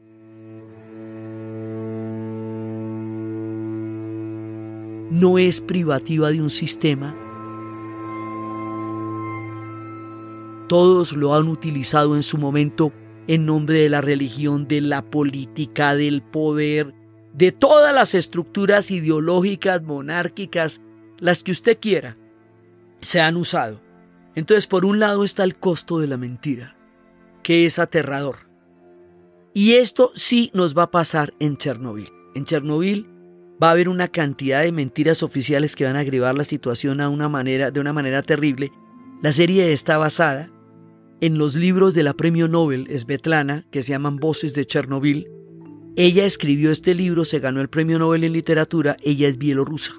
no 5.12 5.38
es 5.38 5.60
privativa 5.60 6.32
de 6.32 6.42
un 6.42 6.50
sistema. 6.50 7.14
Todos 10.70 11.12
lo 11.12 11.36
han 11.36 11.50
utilizado 11.50 12.16
en 12.16 12.24
su 12.24 12.38
momento 12.38 12.94
en 13.28 13.46
nombre 13.46 13.80
de 13.80 13.90
la 13.90 14.00
religión, 14.00 14.70
de 14.70 14.80
la 14.80 15.02
política, 15.02 15.96
del 15.96 16.22
poder, 16.22 16.94
de 17.34 17.52
todas 17.52 17.94
las 17.94 18.16
estructuras 18.16 18.90
ideológicas, 18.90 19.84
monárquicas, 19.84 20.80
las 21.20 21.44
que 21.44 21.52
usted 21.52 21.78
quiera, 21.80 22.18
se 23.02 23.20
han 23.22 23.36
usado. 23.36 23.82
Entonces, 24.36 24.68
por 24.68 24.86
un 24.86 25.00
lado 25.00 25.24
está 25.24 25.44
el 25.44 25.56
costo 25.56 26.00
de 26.00 26.08
la 26.08 26.18
mentira, 26.18 26.78
que 27.44 27.66
es 27.66 27.80
aterrador. 27.80 28.50
Y 29.54 29.74
esto 29.74 30.12
sí 30.16 30.50
nos 30.54 30.78
va 30.78 30.84
a 30.84 30.92
pasar 30.92 31.34
en 31.40 31.58
Chernobyl. 31.58 32.10
En 32.36 32.46
Chernobyl 32.46 33.08
va 33.62 33.68
a 33.68 33.72
haber 33.72 33.90
una 33.90 34.08
cantidad 34.08 34.62
de 34.62 34.72
mentiras 34.72 35.22
oficiales 35.24 35.76
que 35.76 35.84
van 35.84 35.98
a 35.98 36.00
agregar 36.00 36.38
la 36.38 36.46
situación 36.46 37.00
de 37.00 37.08
una 37.08 37.28
manera 37.28 38.22
terrible. 38.24 38.72
La 39.22 39.32
serie 39.32 39.74
está 39.74 39.98
basada 39.98 40.50
en 41.20 41.38
los 41.38 41.56
libros 41.56 41.94
de 41.94 42.04
la 42.04 42.14
premio 42.14 42.48
Nobel 42.48 42.88
Svetlana, 42.98 43.66
que 43.70 43.84
se 43.84 43.92
llaman 43.92 44.16
Voces 44.16 44.54
de 44.54 44.66
Chernobyl. 44.66 45.28
Ella 45.96 46.26
escribió 46.26 46.72
este 46.72 46.96
libro, 46.96 47.26
se 47.26 47.40
ganó 47.40 47.62
el 47.62 47.70
premio 47.70 48.00
Nobel 48.00 48.24
en 48.24 48.34
literatura, 48.34 48.98
ella 49.04 49.28
es 49.28 49.38
bielorrusa. 49.38 49.94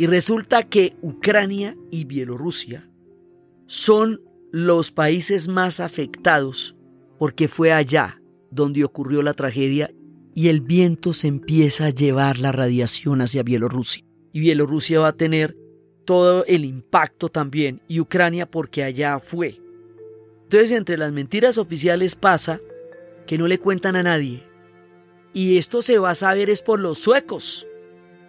Y 0.00 0.06
resulta 0.06 0.62
que 0.62 0.96
Ucrania 1.02 1.76
y 1.90 2.06
Bielorrusia 2.06 2.88
son 3.66 4.22
los 4.50 4.92
países 4.92 5.46
más 5.46 5.78
afectados 5.78 6.74
porque 7.18 7.48
fue 7.48 7.74
allá 7.74 8.18
donde 8.50 8.82
ocurrió 8.82 9.20
la 9.20 9.34
tragedia 9.34 9.92
y 10.34 10.48
el 10.48 10.62
viento 10.62 11.12
se 11.12 11.28
empieza 11.28 11.84
a 11.84 11.90
llevar 11.90 12.38
la 12.38 12.50
radiación 12.50 13.20
hacia 13.20 13.42
Bielorrusia. 13.42 14.02
Y 14.32 14.40
Bielorrusia 14.40 15.00
va 15.00 15.08
a 15.08 15.16
tener 15.18 15.54
todo 16.06 16.46
el 16.46 16.64
impacto 16.64 17.28
también 17.28 17.82
y 17.86 18.00
Ucrania 18.00 18.50
porque 18.50 18.82
allá 18.82 19.18
fue. 19.18 19.60
Entonces 20.44 20.70
entre 20.70 20.96
las 20.96 21.12
mentiras 21.12 21.58
oficiales 21.58 22.14
pasa 22.14 22.58
que 23.26 23.36
no 23.36 23.46
le 23.46 23.58
cuentan 23.58 23.96
a 23.96 24.02
nadie. 24.02 24.44
Y 25.34 25.58
esto 25.58 25.82
se 25.82 25.98
va 25.98 26.12
a 26.12 26.14
saber 26.14 26.48
es 26.48 26.62
por 26.62 26.80
los 26.80 26.96
suecos. 26.96 27.66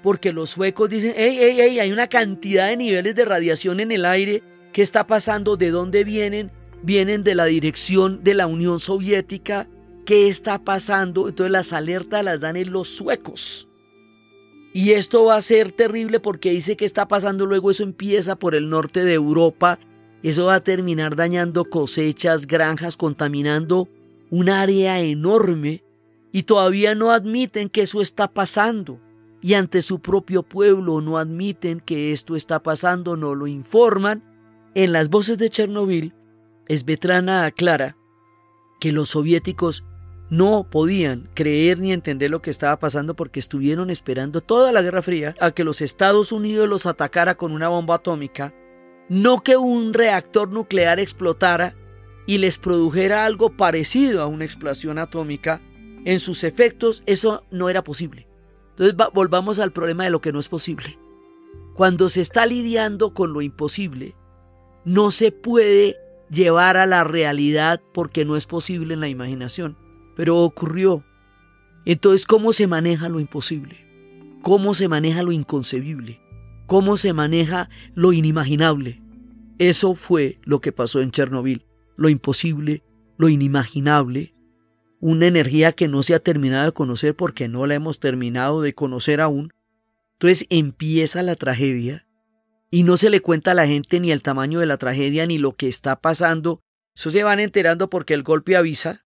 Porque 0.02 0.34
los 0.34 0.52
suecos 0.52 0.90
dicen, 0.90 1.14
hey, 1.16 1.38
hey, 1.40 1.58
hey, 1.58 1.80
hay 1.80 1.92
una 1.92 2.08
cantidad 2.08 2.70
de 2.70 2.78
niveles 2.78 3.16
de 3.16 3.26
radiación 3.26 3.80
en 3.80 3.92
el 3.92 4.06
aire. 4.06 4.44
¿Qué 4.74 4.82
está 4.82 5.06
pasando? 5.06 5.58
¿De 5.58 5.70
dónde 5.70 6.04
vienen? 6.04 6.52
Vienen 6.82 7.24
de 7.24 7.36
la 7.36 7.46
dirección 7.46 8.24
de 8.24 8.34
la 8.34 8.48
Unión 8.48 8.80
Soviética 8.80 9.68
qué 10.06 10.28
está 10.28 10.60
pasando. 10.60 11.30
Entonces 11.30 11.52
las 11.52 11.74
alertas 11.74 12.24
las 12.24 12.40
dan 12.40 12.56
en 12.56 12.72
los 12.72 12.90
suecos. 12.90 13.68
Y 14.74 14.92
esto 14.92 15.26
va 15.26 15.36
a 15.36 15.42
ser 15.42 15.72
terrible 15.72 16.20
porque 16.20 16.52
dice 16.52 16.78
que 16.78 16.86
está 16.86 17.08
pasando 17.08 17.46
luego 17.46 17.72
eso 17.72 17.84
empieza 17.84 18.36
por 18.38 18.56
el 18.56 18.70
norte 18.70 19.04
de 19.04 19.14
Europa. 19.14 19.80
Eso 20.24 20.46
va 20.46 20.56
a 20.56 20.64
terminar 20.64 21.16
dañando 21.16 21.66
cosechas, 21.66 22.48
granjas, 22.48 22.96
contaminando 22.96 23.90
un 24.30 24.50
área 24.50 25.02
enorme. 25.02 25.84
Y 26.32 26.44
todavía 26.44 26.96
no 26.96 27.12
admiten 27.12 27.70
que 27.70 27.82
eso 27.82 28.02
está 28.02 28.30
pasando. 28.30 29.00
Y 29.42 29.56
ante 29.56 29.82
su 29.82 30.00
propio 30.00 30.44
pueblo 30.44 31.02
no 31.02 31.18
admiten 31.18 31.80
que 31.80 32.12
esto 32.12 32.36
está 32.36 32.62
pasando, 32.62 33.18
no 33.18 33.34
lo 33.34 33.48
informan. 33.48 34.24
En 34.76 34.94
las 34.94 35.10
voces 35.10 35.38
de 35.38 35.50
Chernobyl, 35.50 36.14
Svetlana 36.70 37.46
aclara 37.46 37.98
que 38.80 38.92
los 38.92 39.10
soviéticos 39.10 39.84
no 40.32 40.68
podían 40.72 41.30
creer 41.34 41.80
ni 41.80 41.92
entender 41.92 42.32
lo 42.32 42.42
que 42.42 42.50
estaba 42.50 42.80
pasando 42.80 43.16
porque 43.16 43.40
estuvieron 43.40 43.90
esperando 43.90 44.40
toda 44.40 44.72
la 44.72 44.82
Guerra 44.82 45.02
Fría 45.02 45.36
a 45.42 45.52
que 45.52 45.66
los 45.66 45.82
Estados 45.82 46.32
Unidos 46.32 46.70
los 46.70 46.86
atacara 46.86 47.36
con 47.36 47.52
una 47.52 47.68
bomba 47.68 47.96
atómica, 47.96 48.54
no 49.10 49.44
que 49.44 49.58
un 49.58 49.94
reactor 49.94 50.50
nuclear 50.50 51.02
explotara 51.02 51.76
y 52.26 52.38
les 52.38 52.58
produjera 52.58 53.26
algo 53.26 53.58
parecido 53.58 54.22
a 54.22 54.28
una 54.28 54.46
explosión 54.46 55.00
atómica. 55.00 55.60
En 56.06 56.22
sus 56.22 56.46
efectos 56.46 57.04
eso 57.06 57.46
no 57.52 57.70
era 57.70 57.84
posible. 57.84 58.31
Entonces 58.72 58.96
volvamos 59.14 59.60
al 59.60 59.72
problema 59.72 60.04
de 60.04 60.10
lo 60.10 60.22
que 60.22 60.32
no 60.32 60.40
es 60.40 60.50
posible. 60.50 60.98
Cuando 61.76 62.10
se 62.10 62.22
está 62.22 62.46
lidiando 62.46 63.14
con 63.14 63.34
lo 63.34 63.42
imposible, 63.42 64.16
no 64.84 65.12
se 65.12 65.32
puede 65.32 65.98
llevar 66.30 66.78
a 66.78 66.86
la 66.86 67.04
realidad 67.04 67.82
porque 67.94 68.26
no 68.26 68.36
es 68.36 68.46
posible 68.46 68.94
en 68.94 69.00
la 69.00 69.08
imaginación 69.08 69.78
pero 70.16 70.38
ocurrió. 70.38 71.04
Entonces, 71.86 72.26
¿cómo 72.26 72.54
se 72.54 72.68
maneja 72.68 73.10
lo 73.10 73.20
imposible? 73.20 73.88
¿Cómo 74.42 74.74
se 74.74 74.88
maneja 74.88 75.24
lo 75.24 75.32
inconcebible? 75.32 76.22
¿Cómo 76.68 76.98
se 76.98 77.14
maneja 77.14 77.70
lo 77.96 78.14
inimaginable? 78.14 79.02
Eso 79.58 79.96
fue 79.96 80.40
lo 80.44 80.62
que 80.62 80.72
pasó 80.72 81.02
en 81.02 81.12
Chernobyl. 81.12 81.66
Lo 81.96 82.10
imposible, 82.10 82.84
lo 83.18 83.30
inimaginable, 83.30 84.34
una 85.02 85.28
energía 85.28 85.74
que 85.74 85.90
no 85.90 86.02
se 86.04 86.14
ha 86.14 86.20
terminado 86.20 86.66
de 86.66 86.72
conocer 86.72 87.16
porque 87.16 87.50
no 87.50 87.68
la 87.68 87.76
hemos 87.76 88.00
terminado 88.00 88.62
de 88.62 88.74
conocer 88.74 89.20
aún. 89.20 89.52
Entonces 90.14 90.46
empieza 90.50 91.22
la 91.24 91.36
tragedia 91.36 92.08
y 92.70 92.84
no 92.84 92.96
se 92.96 93.10
le 93.10 93.20
cuenta 93.20 93.52
a 93.52 93.56
la 93.56 93.68
gente 93.68 94.00
ni 94.00 94.12
el 94.12 94.22
tamaño 94.22 94.62
de 94.62 94.68
la 94.68 94.78
tragedia 94.78 95.26
ni 95.26 95.38
lo 95.38 95.52
que 95.54 95.68
está 95.68 96.00
pasando. 96.00 96.62
Eso 96.96 97.10
se 97.10 97.24
van 97.24 97.42
enterando 97.42 97.90
porque 97.90 98.14
el 98.14 98.24
golpe 98.24 98.56
avisa 98.56 99.04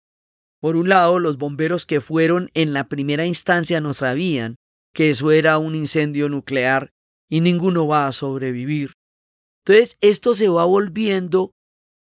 por 0.63 0.77
un 0.77 0.87
lado, 0.87 1.19
los 1.19 1.37
bomberos 1.37 1.85
que 1.85 1.99
fueron 1.99 2.49
en 2.53 2.71
la 2.71 2.87
primera 2.87 3.25
instancia 3.25 3.81
no 3.81 3.91
sabían 3.91 4.55
que 4.93 5.09
eso 5.09 5.31
era 5.31 5.57
un 5.57 5.75
incendio 5.75 6.29
nuclear 6.29 6.93
y 7.27 7.41
ninguno 7.41 7.85
va 7.85 8.07
a 8.07 8.13
sobrevivir. 8.13 8.93
Entonces, 9.65 9.97
esto 9.99 10.33
se 10.33 10.47
va 10.47 10.63
volviendo 10.63 11.51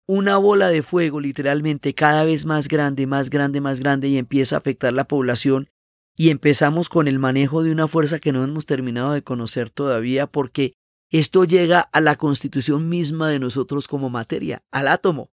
una 0.07 0.37
bola 0.37 0.69
de 0.69 0.83
fuego 0.83 1.21
literalmente 1.21 1.95
cada 1.95 2.25
vez 2.25 2.47
más 2.47 2.69
grande, 2.69 3.07
más 3.07 3.31
grande, 3.31 3.61
más 3.61 3.81
grande 3.81 4.09
y 4.09 4.19
empieza 4.19 4.57
a 4.57 4.59
afectar 4.59 4.93
la 4.93 5.09
población 5.09 5.71
y 6.17 6.31
empezamos 6.31 6.88
con 6.88 7.09
el 7.09 7.19
manejo 7.19 7.62
de 7.62 7.73
una 7.73 7.88
fuerza 7.88 8.19
que 8.19 8.33
no 8.33 8.45
hemos 8.45 8.67
terminado 8.67 9.12
de 9.12 9.23
conocer 9.23 9.71
todavía 9.71 10.27
porque 10.27 10.75
esto 11.11 11.45
llega 11.45 11.81
a 11.81 12.01
la 12.01 12.17
constitución 12.17 12.88
misma 12.88 13.29
de 13.29 13.38
nosotros 13.38 13.88
como 13.88 14.11
materia, 14.11 14.62
al 14.71 14.88
átomo. 14.88 15.31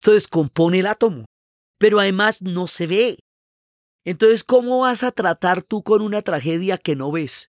Entonces 0.00 0.28
compone 0.28 0.80
el 0.80 0.86
átomo 0.86 1.26
pero 1.78 2.00
además 2.00 2.42
no 2.42 2.66
se 2.66 2.86
ve. 2.86 3.18
Entonces, 4.04 4.44
¿cómo 4.44 4.80
vas 4.80 5.02
a 5.02 5.12
tratar 5.12 5.62
tú 5.62 5.82
con 5.82 6.00
una 6.00 6.22
tragedia 6.22 6.78
que 6.78 6.96
no 6.96 7.10
ves, 7.10 7.50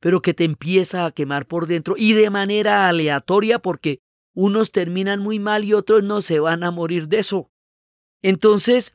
pero 0.00 0.22
que 0.22 0.34
te 0.34 0.44
empieza 0.44 1.04
a 1.04 1.10
quemar 1.10 1.46
por 1.46 1.66
dentro 1.66 1.94
y 1.96 2.12
de 2.12 2.30
manera 2.30 2.88
aleatoria 2.88 3.58
porque 3.58 4.00
unos 4.36 4.70
terminan 4.70 5.20
muy 5.20 5.40
mal 5.40 5.64
y 5.64 5.72
otros 5.72 6.04
no 6.04 6.20
se 6.20 6.38
van 6.38 6.62
a 6.62 6.70
morir 6.70 7.08
de 7.08 7.18
eso? 7.18 7.50
Entonces, 8.22 8.94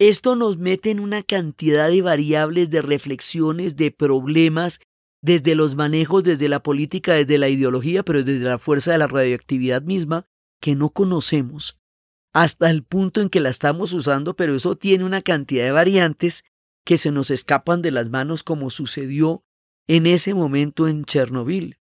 esto 0.00 0.34
nos 0.34 0.56
mete 0.56 0.90
en 0.90 0.98
una 0.98 1.22
cantidad 1.22 1.88
de 1.88 2.02
variables, 2.02 2.70
de 2.70 2.82
reflexiones, 2.82 3.76
de 3.76 3.92
problemas, 3.92 4.80
desde 5.22 5.54
los 5.54 5.76
manejos, 5.76 6.24
desde 6.24 6.48
la 6.48 6.62
política, 6.62 7.12
desde 7.12 7.38
la 7.38 7.48
ideología, 7.48 8.02
pero 8.02 8.24
desde 8.24 8.44
la 8.44 8.58
fuerza 8.58 8.92
de 8.92 8.98
la 8.98 9.06
radioactividad 9.06 9.82
misma, 9.82 10.24
que 10.60 10.74
no 10.74 10.90
conocemos 10.90 11.76
hasta 12.32 12.70
el 12.70 12.84
punto 12.84 13.20
en 13.20 13.28
que 13.28 13.40
la 13.40 13.48
estamos 13.48 13.92
usando, 13.92 14.34
pero 14.36 14.54
eso 14.54 14.76
tiene 14.76 15.04
una 15.04 15.22
cantidad 15.22 15.64
de 15.64 15.72
variantes 15.72 16.44
que 16.84 16.96
se 16.96 17.10
nos 17.10 17.30
escapan 17.30 17.82
de 17.82 17.90
las 17.90 18.08
manos 18.08 18.42
como 18.42 18.70
sucedió 18.70 19.42
en 19.88 20.06
ese 20.06 20.34
momento 20.34 20.86
en 20.86 21.04
Chernobyl. 21.04 21.79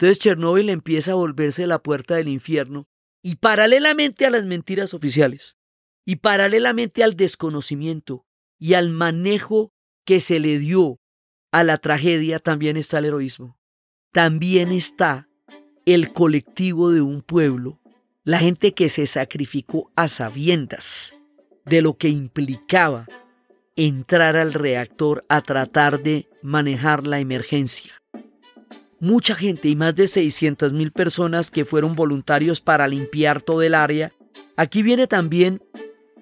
Entonces 0.00 0.18
Chernobyl 0.18 0.70
empieza 0.70 1.10
a 1.12 1.16
volverse 1.16 1.66
la 1.66 1.82
puerta 1.82 2.14
del 2.14 2.28
infierno 2.28 2.88
y 3.22 3.36
paralelamente 3.36 4.24
a 4.24 4.30
las 4.30 4.46
mentiras 4.46 4.94
oficiales 4.94 5.58
y 6.06 6.16
paralelamente 6.16 7.04
al 7.04 7.16
desconocimiento 7.16 8.24
y 8.58 8.72
al 8.72 8.88
manejo 8.88 9.74
que 10.06 10.20
se 10.20 10.40
le 10.40 10.58
dio 10.58 11.00
a 11.52 11.64
la 11.64 11.76
tragedia 11.76 12.38
también 12.38 12.78
está 12.78 12.98
el 12.98 13.04
heroísmo. 13.04 13.58
También 14.10 14.72
está 14.72 15.28
el 15.84 16.14
colectivo 16.14 16.90
de 16.90 17.02
un 17.02 17.20
pueblo 17.20 17.78
la 18.24 18.38
gente 18.38 18.72
que 18.72 18.88
se 18.88 19.04
sacrificó 19.04 19.92
a 19.96 20.08
sabiendas 20.08 21.12
de 21.66 21.82
lo 21.82 21.98
que 21.98 22.08
implicaba 22.08 23.06
entrar 23.76 24.38
al 24.38 24.54
reactor 24.54 25.26
a 25.28 25.42
tratar 25.42 26.02
de 26.02 26.26
manejar 26.40 27.06
la 27.06 27.20
emergencia. 27.20 27.99
Mucha 29.02 29.34
gente 29.34 29.70
y 29.70 29.76
más 29.76 29.94
de 29.94 30.06
600 30.06 30.74
mil 30.74 30.92
personas 30.92 31.50
que 31.50 31.64
fueron 31.64 31.96
voluntarios 31.96 32.60
para 32.60 32.86
limpiar 32.86 33.40
todo 33.40 33.62
el 33.62 33.74
área. 33.74 34.12
Aquí 34.56 34.82
viene 34.82 35.06
también 35.06 35.62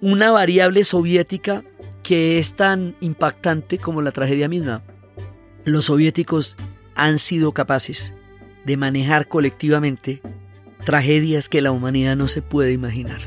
una 0.00 0.30
variable 0.30 0.84
soviética 0.84 1.64
que 2.04 2.38
es 2.38 2.54
tan 2.54 2.94
impactante 3.00 3.78
como 3.78 4.00
la 4.00 4.12
tragedia 4.12 4.48
misma. 4.48 4.84
Los 5.64 5.86
soviéticos 5.86 6.56
han 6.94 7.18
sido 7.18 7.50
capaces 7.50 8.14
de 8.64 8.76
manejar 8.76 9.26
colectivamente 9.26 10.22
tragedias 10.84 11.48
que 11.48 11.60
la 11.60 11.72
humanidad 11.72 12.14
no 12.14 12.28
se 12.28 12.42
puede 12.42 12.72
imaginar. 12.72 13.20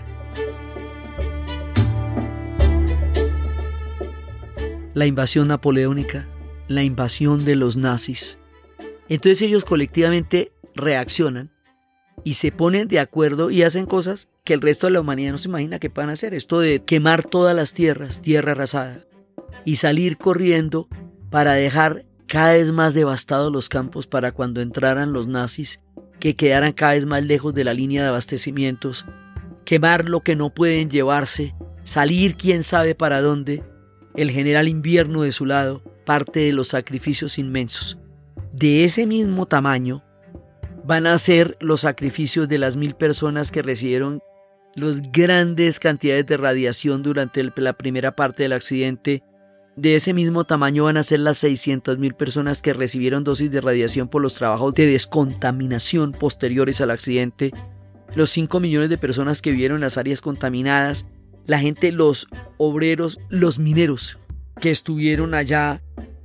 La 4.93 5.05
invasión 5.05 5.49
napoleónica, 5.49 6.25
la 6.69 6.83
invasión 6.83 7.43
de 7.43 7.55
los 7.55 7.75
nazis, 7.75 8.40
Entonces 9.11 9.41
ellos 9.41 9.65
colectivamente 9.65 10.53
reaccionan 10.73 11.51
y 12.23 12.35
se 12.35 12.53
ponen 12.53 12.87
de 12.87 13.01
acuerdo 13.01 13.51
y 13.51 13.61
hacen 13.61 13.85
cosas 13.85 14.29
que 14.45 14.53
el 14.53 14.61
resto 14.61 14.87
de 14.87 14.93
la 14.93 15.01
humanidad 15.01 15.33
no 15.33 15.37
se 15.37 15.49
imagina 15.49 15.79
que 15.79 15.89
puedan 15.89 16.11
hacer. 16.11 16.33
Esto 16.33 16.61
de 16.61 16.85
quemar 16.85 17.25
todas 17.25 17.53
las 17.53 17.73
tierras, 17.73 18.21
tierra 18.21 18.53
arrasada, 18.53 19.03
y 19.65 19.75
salir 19.75 20.17
corriendo 20.17 20.87
para 21.29 21.55
dejar 21.55 22.05
cada 22.25 22.53
vez 22.53 22.71
más 22.71 22.93
devastados 22.93 23.51
los 23.51 23.67
campos 23.67 24.07
para 24.07 24.31
cuando 24.31 24.61
entraran 24.61 25.11
los 25.11 25.27
nazis, 25.27 25.81
que 26.21 26.37
quedaran 26.37 26.71
cada 26.71 26.93
vez 26.93 27.05
más 27.05 27.21
lejos 27.21 27.53
de 27.53 27.65
la 27.65 27.73
línea 27.73 28.03
de 28.03 28.07
abastecimientos, 28.07 29.05
quemar 29.65 30.07
lo 30.07 30.21
que 30.21 30.37
no 30.37 30.53
pueden 30.53 30.89
llevarse, 30.89 31.53
salir 31.83 32.37
quién 32.37 32.63
sabe 32.63 32.95
para 32.95 33.19
dónde, 33.19 33.61
el 34.15 34.31
general 34.31 34.69
invierno 34.69 35.23
de 35.23 35.33
su 35.33 35.45
lado, 35.45 35.83
parte 36.05 36.39
de 36.39 36.53
los 36.53 36.69
sacrificios 36.69 37.37
inmensos. 37.37 38.00
De 38.61 38.83
ese 38.83 39.07
mismo 39.07 39.47
tamaño 39.47 40.03
van 40.85 41.07
a 41.07 41.17
ser 41.17 41.57
los 41.61 41.81
sacrificios 41.81 42.47
de 42.47 42.59
las 42.59 42.75
mil 42.75 42.93
personas 42.93 43.49
que 43.49 43.63
recibieron 43.63 44.21
las 44.75 45.01
grandes 45.11 45.79
cantidades 45.79 46.27
de 46.27 46.37
radiación 46.37 47.01
durante 47.01 47.43
la 47.55 47.73
primera 47.73 48.15
parte 48.15 48.43
del 48.43 48.53
accidente. 48.53 49.23
De 49.75 49.95
ese 49.95 50.13
mismo 50.13 50.43
tamaño 50.43 50.83
van 50.83 50.97
a 50.97 51.01
ser 51.03 51.21
las 51.21 51.43
600.000 51.43 52.13
personas 52.13 52.61
que 52.61 52.73
recibieron 52.73 53.23
dosis 53.23 53.49
de 53.49 53.61
radiación 53.61 54.09
por 54.09 54.21
los 54.21 54.35
trabajos 54.35 54.75
de 54.75 54.85
descontaminación 54.85 56.11
posteriores 56.11 56.81
al 56.81 56.91
accidente. 56.91 57.51
Los 58.13 58.29
5 58.29 58.59
millones 58.59 58.89
de 58.89 58.99
personas 58.99 59.41
que 59.41 59.49
vivieron 59.49 59.77
en 59.77 59.81
las 59.81 59.97
áreas 59.97 60.21
contaminadas. 60.21 61.07
La 61.47 61.57
gente, 61.57 61.91
los 61.91 62.27
obreros, 62.59 63.19
los 63.29 63.57
mineros 63.57 64.19
que 64.59 64.69
estuvieron 64.69 65.33
allá 65.33 65.81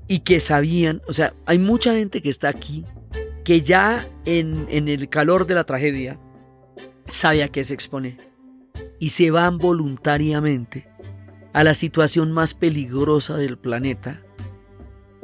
y 0.09 0.21
que 0.21 0.40
sabían, 0.40 1.03
o 1.09 1.12
sea, 1.12 1.35
hay 1.47 1.59
mucha 1.59 1.95
gente 1.95 2.23
que 2.23 2.29
está 2.29 2.49
aquí 2.49 2.85
que 3.45 3.62
ya 3.62 4.09
en, 4.25 4.66
en 4.71 4.88
el 4.88 5.09
calor 5.09 5.47
de 5.47 5.55
la 5.55 5.64
tragedia 5.64 6.19
sabe 7.07 7.45
a 7.45 7.49
qué 7.49 7.62
se 7.64 7.75
expone 7.75 8.19
y 8.99 9.11
se 9.11 9.31
van 9.31 9.59
voluntariamente 9.59 10.88
a 11.53 11.64
la 11.64 11.75
situación 11.75 12.33
más 12.33 12.55
peligrosa 12.55 13.37
del 13.37 13.57
planeta 13.57 14.23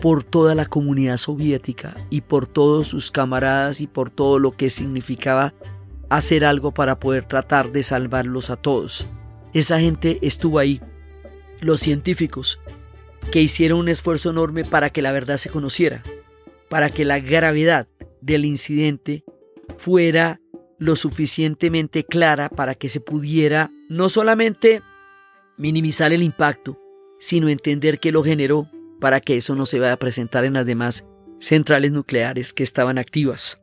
por 0.01 0.25
toda 0.25 0.55
la 0.55 0.66
comunidad 0.66 1.16
soviética 1.16 1.95
y 2.11 2.23
por 2.23 2.47
todos 2.47 2.88
sus 2.88 3.11
camaradas 3.11 3.81
y 3.81 3.87
por 3.87 4.11
todo 4.11 4.38
lo 4.38 4.53
que 4.53 4.68
significaba 4.68 5.55
hacer 6.09 6.45
algo 6.45 6.73
para 6.73 6.99
poder 6.99 7.25
tratar 7.25 7.71
de 7.71 7.83
salvarlos 7.83 8.51
a 8.51 8.57
todos. 8.57 9.07
Esa 9.53 9.79
gente 9.79 10.18
estuvo 10.23 10.59
ahí. 10.59 10.81
Los 11.61 11.81
científicos 11.81 12.59
que 13.31 13.41
hicieron 13.41 13.79
un 13.79 13.89
esfuerzo 13.89 14.31
enorme 14.31 14.65
para 14.65 14.91
que 14.91 15.03
la 15.03 15.13
verdad 15.13 15.37
se 15.37 15.51
conociera, 15.51 16.03
para 16.69 16.91
que 16.91 17.05
la 17.05 17.21
gravedad 17.21 17.89
del 18.21 18.45
incidente 18.45 19.25
fuera 19.77 20.41
lo 20.79 20.97
suficientemente 20.97 22.05
clara 22.05 22.49
para 22.49 22.75
que 22.75 22.89
se 22.89 23.01
pudiera 23.01 23.71
no 23.89 24.09
solamente 24.09 24.83
minimizar 25.57 26.13
el 26.13 26.23
impacto, 26.23 26.79
sino 27.21 27.49
entender 27.49 28.01
qué 28.01 28.11
lo 28.11 28.25
generó 28.25 28.69
para 29.01 29.21
que 29.21 29.37
eso 29.37 29.55
no 29.55 29.67
se 29.67 29.79
vaya 29.79 29.93
a 29.93 29.99
presentar 29.99 30.45
en 30.45 30.55
las 30.55 30.67
demás 30.67 31.07
centrales 31.39 31.93
nucleares 31.93 32.53
que 32.53 32.63
estaban 32.63 32.99
activas. 32.99 33.61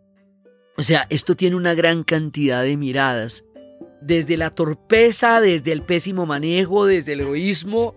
O 0.77 0.81
sea, 0.81 1.07
esto 1.09 1.35
tiene 1.35 1.57
una 1.57 1.73
gran 1.73 2.03
cantidad 2.03 2.63
de 2.63 2.77
miradas, 2.77 3.43
desde 4.01 4.37
la 4.37 4.49
torpeza, 4.51 5.41
desde 5.41 5.73
el 5.73 5.81
pésimo 5.81 6.25
manejo, 6.25 6.85
desde 6.85 7.13
el 7.13 7.21
egoísmo, 7.21 7.95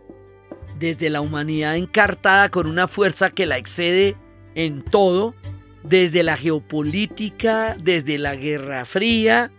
desde 0.82 1.10
la 1.10 1.20
humanidad 1.20 1.76
encartada 1.76 2.48
con 2.48 2.66
una 2.66 2.88
fuerza 2.88 3.30
que 3.30 3.46
la 3.46 3.56
excede 3.56 4.16
en 4.56 4.82
todo, 4.82 5.32
desde 5.84 6.24
la 6.24 6.36
geopolítica, 6.36 7.76
desde 7.80 8.18
la 8.18 8.34
Guerra 8.34 8.84
Fría, 8.84 9.52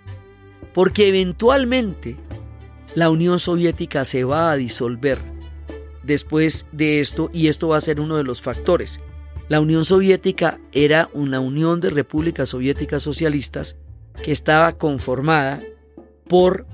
porque 0.74 1.08
eventualmente 1.08 2.18
la 2.94 3.10
Unión 3.10 3.40
Soviética 3.40 4.04
se 4.04 4.26
va 4.26 4.52
a 4.52 4.58
disolver 4.58 5.20
después 6.04 6.66
de 6.74 7.00
esto 7.00 7.30
y 7.32 7.48
esto 7.48 7.70
va 7.70 7.78
a 7.78 7.82
ser 7.82 8.02
uno 8.02 8.18
de 8.18 8.26
los 8.26 8.42
factores. 8.42 9.00
La 9.48 9.62
Unión 9.62 9.86
Soviética 9.86 10.60
era 10.74 11.08
una 11.14 11.40
unión 11.40 11.80
de 11.80 11.90
repúblicas 11.90 12.50
soviéticas 12.50 13.02
socialistas 13.02 13.78
que 14.22 14.34
estaba 14.34 14.74
conformada 14.74 15.64
por 16.28 16.68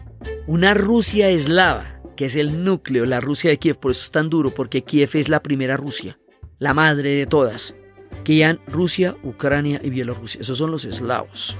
una 0.48 0.74
Rusia 0.74 1.30
eslava, 1.30 1.99
que 2.20 2.26
es 2.26 2.36
el 2.36 2.66
núcleo, 2.66 3.06
la 3.06 3.22
Rusia 3.22 3.50
de 3.50 3.60
Kiev, 3.60 3.78
por 3.78 3.92
eso 3.92 4.04
es 4.04 4.12
tan 4.12 4.30
duro, 4.30 4.54
porque 4.54 4.84
Kiev 4.84 5.12
es 5.14 5.30
la 5.30 5.42
primera 5.42 5.78
Rusia, 5.78 6.20
la 6.58 6.74
madre 6.74 7.16
de 7.16 7.26
todas 7.26 7.78
que 8.26 8.44
han 8.44 8.60
Rusia, 8.68 9.16
Ucrania 9.24 9.80
y 9.82 9.90
Bielorrusia. 9.90 10.42
Esos 10.42 10.58
son 10.58 10.70
los 10.70 10.84
eslavos. 10.84 11.58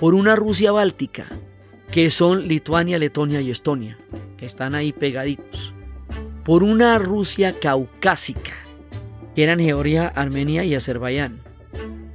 Por 0.00 0.14
una 0.14 0.34
Rusia 0.34 0.72
báltica, 0.72 1.26
que 1.90 2.08
son 2.08 2.48
Lituania, 2.48 2.98
Letonia 2.98 3.42
y 3.42 3.50
Estonia, 3.50 3.98
que 4.38 4.46
están 4.46 4.74
ahí 4.74 4.94
pegaditos. 4.94 5.74
Por 6.42 6.62
una 6.62 6.98
Rusia 6.98 7.60
caucásica, 7.60 8.54
que 9.34 9.44
eran 9.44 9.60
Georgia, 9.60 10.08
Armenia 10.08 10.64
y 10.64 10.74
Azerbaiyán. 10.74 11.42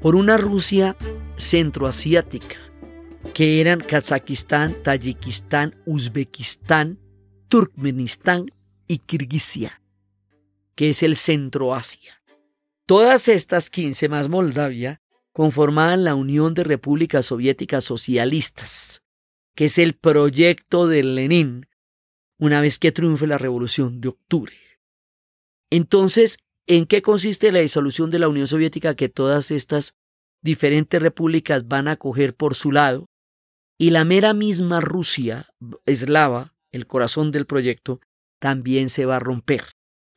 Por 0.02 0.16
una 0.16 0.36
Rusia 0.36 0.96
centroasiática, 1.38 2.58
que 3.36 3.62
eran 3.62 3.82
Kazajistán, 3.82 4.78
Tayikistán, 4.82 5.76
Uzbekistán, 5.86 6.98
Turkmenistán 7.52 8.46
y 8.88 9.00
Kirguisia, 9.00 9.82
que 10.74 10.92
es 10.92 11.04
el 11.04 11.18
Centroasia. 11.18 12.24
Todas 12.86 13.28
estas 13.28 13.70
15 13.70 14.08
más 14.08 14.30
Moldavia 14.30 15.02
conformaban 15.34 16.06
la 16.06 16.16
Unión 16.16 16.54
de 16.54 16.64
Repúblicas 16.64 17.26
Soviéticas 17.26 17.84
Socialistas, 17.84 19.04
que 19.54 19.66
es 19.66 19.78
el 19.80 19.96
proyecto 19.96 20.88
de 20.88 21.04
Lenin 21.04 21.68
una 22.40 22.62
vez 22.62 22.80
que 22.80 22.94
triunfe 22.94 23.28
la 23.28 23.38
Revolución 23.38 24.00
de 24.00 24.08
Octubre. 24.08 24.56
Entonces, 25.70 26.38
¿en 26.68 26.86
qué 26.86 27.02
consiste 27.02 27.52
la 27.52 27.60
disolución 27.60 28.12
de 28.12 28.20
la 28.20 28.30
Unión 28.30 28.48
Soviética 28.48 28.96
que 28.96 29.10
todas 29.10 29.52
estas 29.52 29.98
diferentes 30.42 31.02
repúblicas 31.02 31.68
van 31.68 31.90
a 31.90 31.98
coger 31.98 32.34
por 32.34 32.56
su 32.56 32.72
lado? 32.72 33.10
Y 33.78 33.90
la 33.90 34.06
mera 34.06 34.34
misma 34.34 34.80
Rusia 34.80 35.48
eslava, 35.86 36.54
el 36.72 36.88
corazón 36.88 37.32
del 37.32 37.46
proyecto, 37.46 38.02
también 38.40 38.90
se 38.90 39.06
va 39.06 39.18
a 39.18 39.20
romper 39.20 39.64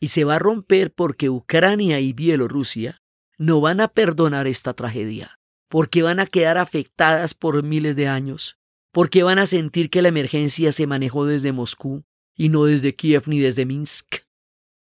y 0.00 0.08
se 0.08 0.24
va 0.24 0.36
a 0.36 0.38
romper 0.38 0.92
porque 0.92 1.30
Ucrania 1.30 2.00
y 2.00 2.12
Bielorrusia 2.12 3.00
no 3.38 3.60
van 3.60 3.80
a 3.80 3.88
perdonar 3.88 4.46
esta 4.46 4.74
tragedia, 4.74 5.40
porque 5.68 6.02
van 6.02 6.20
a 6.20 6.26
quedar 6.26 6.58
afectadas 6.58 7.34
por 7.34 7.62
miles 7.62 7.96
de 7.96 8.06
años, 8.06 8.58
porque 8.92 9.22
van 9.22 9.38
a 9.38 9.46
sentir 9.46 9.90
que 9.90 10.02
la 10.02 10.08
emergencia 10.08 10.72
se 10.72 10.86
manejó 10.86 11.26
desde 11.26 11.52
Moscú 11.52 12.04
y 12.36 12.48
no 12.50 12.64
desde 12.64 12.94
Kiev 12.94 13.24
ni 13.26 13.40
desde 13.40 13.66
Minsk, 13.66 14.24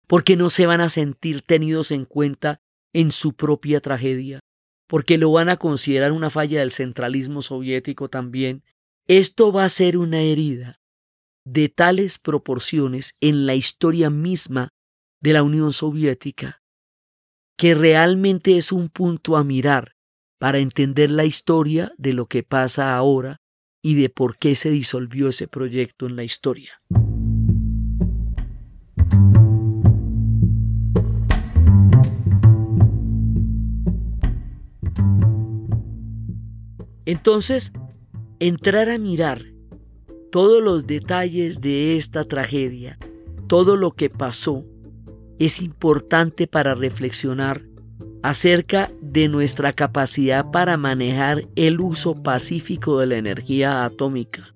porque 0.07 0.37
no 0.37 0.51
se 0.51 0.67
van 0.67 0.81
a 0.81 0.89
sentir 0.89 1.43
tenidos 1.43 1.91
en 1.91 2.05
cuenta 2.05 2.61
en 2.93 3.13
su 3.13 3.35
propia 3.35 3.81
tragedia, 3.81 4.41
porque 4.87 5.19
lo 5.19 5.33
van 5.33 5.49
a 5.49 5.57
considerar 5.57 6.13
una 6.13 6.31
falla 6.31 6.61
del 6.61 6.73
centralismo 6.73 7.43
soviético 7.43 8.09
también. 8.11 8.65
Esto 9.07 9.53
va 9.53 9.65
a 9.65 9.71
ser 9.71 9.97
una 9.97 10.21
herida 10.21 10.82
de 11.45 11.69
tales 11.69 12.19
proporciones 12.19 13.17
en 13.21 13.47
la 13.47 13.55
historia 13.55 14.11
misma 14.11 14.69
de 15.21 15.33
la 15.33 15.43
Unión 15.43 15.73
Soviética, 15.73 16.63
que 17.57 17.75
realmente 17.75 18.57
es 18.57 18.73
un 18.73 18.89
punto 18.89 19.37
a 19.37 19.45
mirar 19.45 19.95
para 20.39 20.59
entender 20.59 21.11
la 21.11 21.25
historia 21.25 21.93
de 21.99 22.13
lo 22.13 22.27
que 22.27 22.43
pasa 22.43 22.97
ahora 22.97 23.37
y 23.83 23.95
de 23.95 24.09
por 24.09 24.39
qué 24.39 24.55
se 24.55 24.71
disolvió 24.71 25.29
ese 25.29 25.49
proyecto 25.49 26.07
en 26.07 26.17
la 26.17 26.25
historia. 26.25 26.81
Entonces, 37.05 37.73
entrar 38.39 38.89
a 38.89 38.99
mirar 38.99 39.52
todos 40.33 40.63
los 40.63 40.87
detalles 40.87 41.61
de 41.61 41.99
esta 41.99 42.25
tragedia, 42.25 42.99
todo 43.49 43.77
lo 43.77 43.91
que 43.91 44.09
pasó, 44.09 44.65
es 45.39 45.61
importante 45.61 46.47
para 46.47 46.75
reflexionar 46.75 47.61
acerca 48.23 48.91
de 49.03 49.29
nuestra 49.29 49.75
capacidad 49.75 50.51
para 50.51 50.79
manejar 50.79 51.49
el 51.55 51.83
uso 51.83 52.23
pacífico 52.23 52.99
de 52.99 53.09
la 53.09 53.19
energía 53.19 53.85
atómica, 53.85 54.55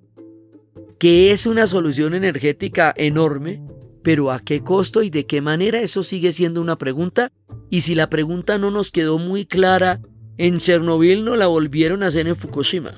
que 0.99 1.31
es 1.31 1.45
una 1.45 1.67
solución 1.67 2.15
energética 2.15 2.95
enorme, 2.97 3.63
pero 4.03 4.33
¿a 4.33 4.41
qué 4.41 4.63
costo 4.63 5.03
y 5.03 5.11
de 5.11 5.27
qué 5.27 5.43
manera? 5.43 5.83
Eso 5.83 6.03
sigue 6.03 6.33
siendo 6.33 6.63
una 6.63 6.77
pregunta, 6.77 7.33
y 7.69 7.83
si 7.83 7.95
la 7.95 8.09
pregunta 8.09 8.57
no 8.57 8.71
nos 8.71 8.91
quedó 8.91 9.19
muy 9.19 9.45
clara, 9.45 10.01
en 10.39 10.59
Chernobyl 10.59 11.23
no 11.23 11.37
la 11.37 11.49
volvieron 11.49 12.03
a 12.03 12.07
hacer 12.07 12.29
en 12.29 12.37
Fukushima, 12.37 12.95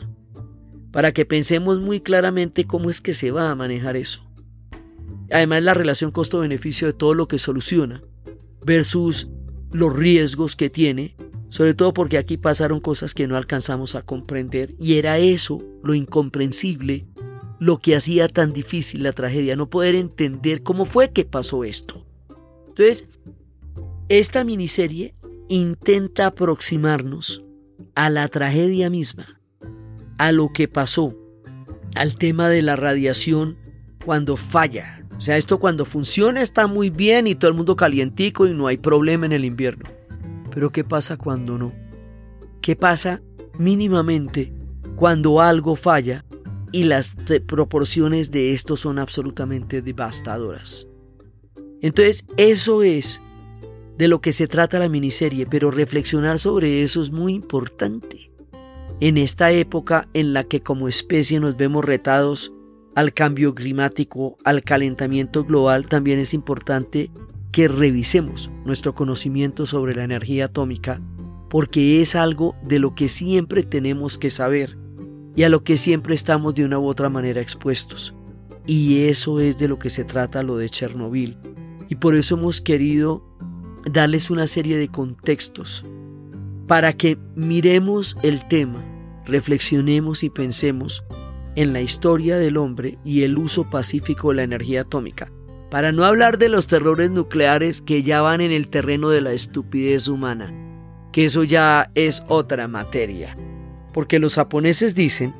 para 0.90 1.12
que 1.12 1.24
pensemos 1.24 1.80
muy 1.80 2.00
claramente 2.00 2.66
cómo 2.66 2.90
es 2.90 3.00
que 3.00 3.14
se 3.14 3.30
va 3.30 3.50
a 3.50 3.54
manejar 3.54 3.96
eso. 3.96 4.24
Además, 5.30 5.62
la 5.62 5.74
relación 5.74 6.10
costo-beneficio 6.10 6.86
de 6.86 6.94
todo 6.94 7.14
lo 7.14 7.28
que 7.28 7.38
soluciona 7.38 8.02
versus 8.64 9.28
los 9.70 9.94
riesgos 9.94 10.56
que 10.56 10.70
tiene 10.70 11.16
sobre 11.48 11.74
todo 11.74 11.94
porque 11.94 12.18
aquí 12.18 12.36
pasaron 12.36 12.80
cosas 12.80 13.14
que 13.14 13.26
no 13.26 13.36
alcanzamos 13.36 13.94
a 13.94 14.02
comprender 14.02 14.74
y 14.78 14.94
era 14.94 15.18
eso 15.18 15.62
lo 15.82 15.94
incomprensible, 15.94 17.06
lo 17.58 17.78
que 17.78 17.96
hacía 17.96 18.28
tan 18.28 18.52
difícil 18.52 19.02
la 19.02 19.12
tragedia, 19.12 19.56
no 19.56 19.70
poder 19.70 19.94
entender 19.94 20.62
cómo 20.62 20.84
fue 20.84 21.10
que 21.12 21.24
pasó 21.24 21.64
esto. 21.64 22.06
Entonces, 22.68 23.08
esta 24.08 24.44
miniserie 24.44 25.14
intenta 25.48 26.26
aproximarnos 26.26 27.44
a 27.94 28.10
la 28.10 28.28
tragedia 28.28 28.90
misma, 28.90 29.37
a 30.18 30.32
lo 30.32 30.52
que 30.52 30.68
pasó, 30.68 31.14
al 31.94 32.16
tema 32.16 32.48
de 32.48 32.62
la 32.62 32.76
radiación 32.76 33.56
cuando 34.04 34.36
falla. 34.36 35.06
O 35.16 35.20
sea, 35.20 35.36
esto 35.36 35.58
cuando 35.58 35.84
funciona 35.84 36.42
está 36.42 36.66
muy 36.66 36.90
bien 36.90 37.26
y 37.26 37.34
todo 37.34 37.50
el 37.50 37.56
mundo 37.56 37.76
calientico 37.76 38.46
y 38.46 38.54
no 38.54 38.66
hay 38.66 38.76
problema 38.76 39.26
en 39.26 39.32
el 39.32 39.44
invierno. 39.44 39.84
Pero 40.52 40.70
¿qué 40.70 40.84
pasa 40.84 41.16
cuando 41.16 41.58
no? 41.58 41.72
¿Qué 42.60 42.76
pasa 42.76 43.22
mínimamente 43.58 44.52
cuando 44.96 45.40
algo 45.40 45.76
falla 45.76 46.24
y 46.72 46.84
las 46.84 47.16
proporciones 47.46 48.30
de 48.30 48.52
esto 48.52 48.76
son 48.76 48.98
absolutamente 48.98 49.82
devastadoras? 49.82 50.86
Entonces, 51.80 52.24
eso 52.36 52.82
es 52.82 53.20
de 53.96 54.08
lo 54.08 54.20
que 54.20 54.32
se 54.32 54.46
trata 54.46 54.78
la 54.78 54.88
miniserie, 54.88 55.46
pero 55.46 55.70
reflexionar 55.70 56.38
sobre 56.38 56.82
eso 56.82 57.02
es 57.02 57.10
muy 57.10 57.34
importante. 57.34 58.27
En 59.00 59.16
esta 59.16 59.52
época 59.52 60.08
en 60.12 60.32
la 60.32 60.42
que 60.44 60.60
como 60.60 60.88
especie 60.88 61.38
nos 61.38 61.56
vemos 61.56 61.84
retados 61.84 62.52
al 62.96 63.14
cambio 63.14 63.54
climático, 63.54 64.36
al 64.42 64.64
calentamiento 64.64 65.44
global, 65.44 65.86
también 65.86 66.18
es 66.18 66.34
importante 66.34 67.12
que 67.52 67.68
revisemos 67.68 68.50
nuestro 68.64 68.96
conocimiento 68.96 69.66
sobre 69.66 69.94
la 69.94 70.02
energía 70.02 70.46
atómica, 70.46 71.00
porque 71.48 72.02
es 72.02 72.16
algo 72.16 72.56
de 72.64 72.80
lo 72.80 72.96
que 72.96 73.08
siempre 73.08 73.62
tenemos 73.62 74.18
que 74.18 74.30
saber 74.30 74.76
y 75.36 75.44
a 75.44 75.48
lo 75.48 75.62
que 75.62 75.76
siempre 75.76 76.16
estamos 76.16 76.56
de 76.56 76.64
una 76.64 76.80
u 76.80 76.86
otra 76.86 77.08
manera 77.08 77.40
expuestos. 77.40 78.16
Y 78.66 79.04
eso 79.04 79.38
es 79.38 79.58
de 79.58 79.68
lo 79.68 79.78
que 79.78 79.90
se 79.90 80.02
trata 80.02 80.42
lo 80.42 80.56
de 80.56 80.68
Chernobyl. 80.68 81.38
Y 81.88 81.94
por 81.94 82.16
eso 82.16 82.34
hemos 82.34 82.60
querido 82.60 83.24
darles 83.90 84.28
una 84.28 84.48
serie 84.48 84.76
de 84.76 84.88
contextos 84.88 85.86
para 86.68 86.92
que 86.92 87.18
miremos 87.34 88.16
el 88.22 88.46
tema, 88.46 88.84
reflexionemos 89.24 90.22
y 90.22 90.30
pensemos 90.30 91.02
en 91.56 91.72
la 91.72 91.80
historia 91.80 92.36
del 92.36 92.56
hombre 92.58 92.98
y 93.04 93.24
el 93.24 93.38
uso 93.38 93.68
pacífico 93.68 94.28
de 94.28 94.36
la 94.36 94.42
energía 94.44 94.82
atómica 94.82 95.32
para 95.70 95.92
no 95.92 96.04
hablar 96.04 96.38
de 96.38 96.48
los 96.48 96.66
terrores 96.66 97.10
nucleares 97.10 97.82
que 97.82 98.02
ya 98.02 98.22
van 98.22 98.40
en 98.40 98.52
el 98.52 98.68
terreno 98.68 99.10
de 99.10 99.20
la 99.20 99.32
estupidez 99.32 100.08
humana, 100.08 100.52
que 101.12 101.24
eso 101.24 101.42
ya 101.42 101.90
es 101.94 102.22
otra 102.28 102.68
materia. 102.68 103.36
Porque 103.92 104.18
los 104.18 104.34
japoneses 104.34 104.94
dicen 104.94 105.34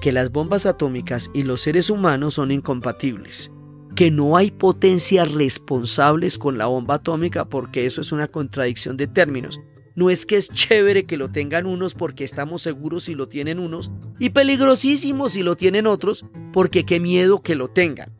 que 0.00 0.12
las 0.12 0.30
bombas 0.30 0.66
atómicas 0.66 1.30
y 1.34 1.42
los 1.42 1.60
seres 1.60 1.90
humanos 1.90 2.34
son 2.34 2.50
incompatibles, 2.50 3.50
que 3.94 4.10
no 4.10 4.36
hay 4.36 4.50
potencias 4.50 5.32
responsables 5.32 6.38
con 6.38 6.56
la 6.56 6.66
bomba 6.66 6.96
atómica 6.96 7.46
porque 7.46 7.86
eso 7.86 8.00
es 8.00 8.12
una 8.12 8.28
contradicción 8.28 8.96
de 8.96 9.06
términos. 9.06 9.60
No 9.94 10.10
es 10.10 10.26
que 10.26 10.36
es 10.36 10.48
chévere 10.48 11.04
que 11.04 11.16
lo 11.16 11.30
tengan 11.30 11.66
unos 11.66 11.94
porque 11.94 12.24
estamos 12.24 12.62
seguros 12.62 13.04
si 13.04 13.14
lo 13.14 13.28
tienen 13.28 13.58
unos 13.58 13.90
y 14.18 14.30
peligrosísimo 14.30 15.28
si 15.28 15.42
lo 15.42 15.56
tienen 15.56 15.86
otros 15.86 16.24
porque 16.52 16.84
qué 16.84 16.98
miedo 16.98 17.42
que 17.42 17.54
lo 17.54 17.68
tengan. 17.68 18.12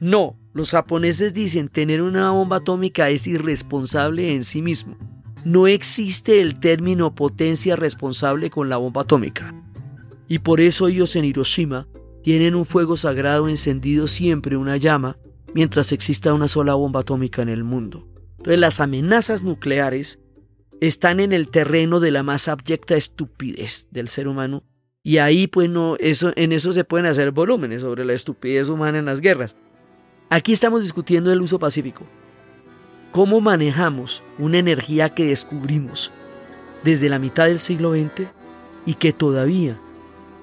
No, 0.00 0.38
los 0.54 0.70
japoneses 0.70 1.34
dicen 1.34 1.68
tener 1.68 2.02
una 2.02 2.30
bomba 2.30 2.58
atómica 2.58 3.10
es 3.10 3.26
irresponsable 3.26 4.34
en 4.34 4.44
sí 4.44 4.62
mismo. 4.62 4.96
No 5.44 5.66
existe 5.66 6.40
el 6.40 6.60
término 6.60 7.14
potencia 7.14 7.76
responsable 7.76 8.50
con 8.50 8.68
la 8.68 8.76
bomba 8.76 9.02
atómica. 9.02 9.54
Y 10.28 10.40
por 10.40 10.60
eso 10.60 10.88
ellos 10.88 11.14
en 11.16 11.24
Hiroshima 11.24 11.88
tienen 12.22 12.54
un 12.54 12.64
fuego 12.64 12.96
sagrado 12.96 13.48
encendido 13.48 14.06
siempre 14.06 14.56
una 14.56 14.76
llama 14.76 15.16
mientras 15.54 15.92
exista 15.92 16.34
una 16.34 16.48
sola 16.48 16.74
bomba 16.74 17.00
atómica 17.00 17.42
en 17.42 17.48
el 17.48 17.64
mundo. 17.64 18.06
Entonces 18.38 18.60
las 18.60 18.80
amenazas 18.80 19.42
nucleares 19.42 20.20
están 20.80 21.20
en 21.20 21.32
el 21.32 21.48
terreno 21.48 22.00
de 22.00 22.10
la 22.10 22.22
más 22.22 22.48
abyecta 22.48 22.96
estupidez 22.96 23.86
del 23.90 24.08
ser 24.08 24.28
humano 24.28 24.62
y 25.02 25.18
ahí 25.18 25.46
pues 25.46 25.70
no 25.70 25.96
eso 25.98 26.32
en 26.36 26.52
eso 26.52 26.72
se 26.72 26.84
pueden 26.84 27.06
hacer 27.06 27.30
volúmenes 27.30 27.82
sobre 27.82 28.04
la 28.04 28.12
estupidez 28.12 28.68
humana 28.68 28.98
en 28.98 29.06
las 29.06 29.20
guerras. 29.20 29.56
Aquí 30.28 30.52
estamos 30.52 30.82
discutiendo 30.82 31.32
el 31.32 31.40
uso 31.40 31.58
pacífico. 31.58 32.04
¿Cómo 33.12 33.40
manejamos 33.40 34.22
una 34.38 34.58
energía 34.58 35.14
que 35.14 35.24
descubrimos 35.24 36.12
desde 36.84 37.08
la 37.08 37.18
mitad 37.18 37.46
del 37.46 37.58
siglo 37.58 37.92
XX 37.94 38.28
y 38.84 38.94
que 38.94 39.14
todavía 39.14 39.78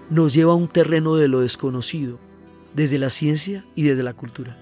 nos 0.10 0.34
lleva 0.34 0.54
a 0.54 0.56
un 0.56 0.68
terreno 0.68 1.16
de 1.16 1.28
lo 1.28 1.42
desconocido, 1.42 2.18
desde 2.74 2.98
la 2.98 3.12
ciencia 3.12 3.64
y 3.76 3.84
desde 3.84 4.02
la 4.02 4.14
cultura? 4.14 4.58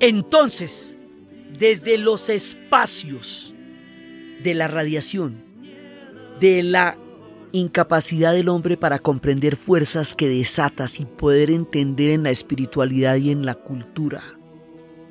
Entonces, 0.00 0.96
desde 1.58 1.98
los 1.98 2.30
espacios 2.30 3.52
de 4.42 4.54
la 4.54 4.66
radiación, 4.66 5.44
de 6.40 6.62
la 6.62 6.96
incapacidad 7.52 8.32
del 8.32 8.48
hombre 8.48 8.78
para 8.78 8.98
comprender 8.98 9.56
fuerzas 9.56 10.16
que 10.16 10.28
desatas 10.28 11.00
y 11.00 11.04
poder 11.04 11.50
entender 11.50 12.12
en 12.12 12.22
la 12.22 12.30
espiritualidad 12.30 13.16
y 13.16 13.30
en 13.30 13.44
la 13.44 13.54
cultura, 13.54 14.22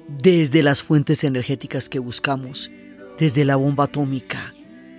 desde 0.08 0.64
las 0.64 0.82
fuentes 0.82 1.24
energéticas 1.24 1.88
que 1.88 2.00
buscamos, 2.00 2.72
desde 3.20 3.46
la 3.46 3.58
bomba 3.58 3.84
atómica, 3.84 4.56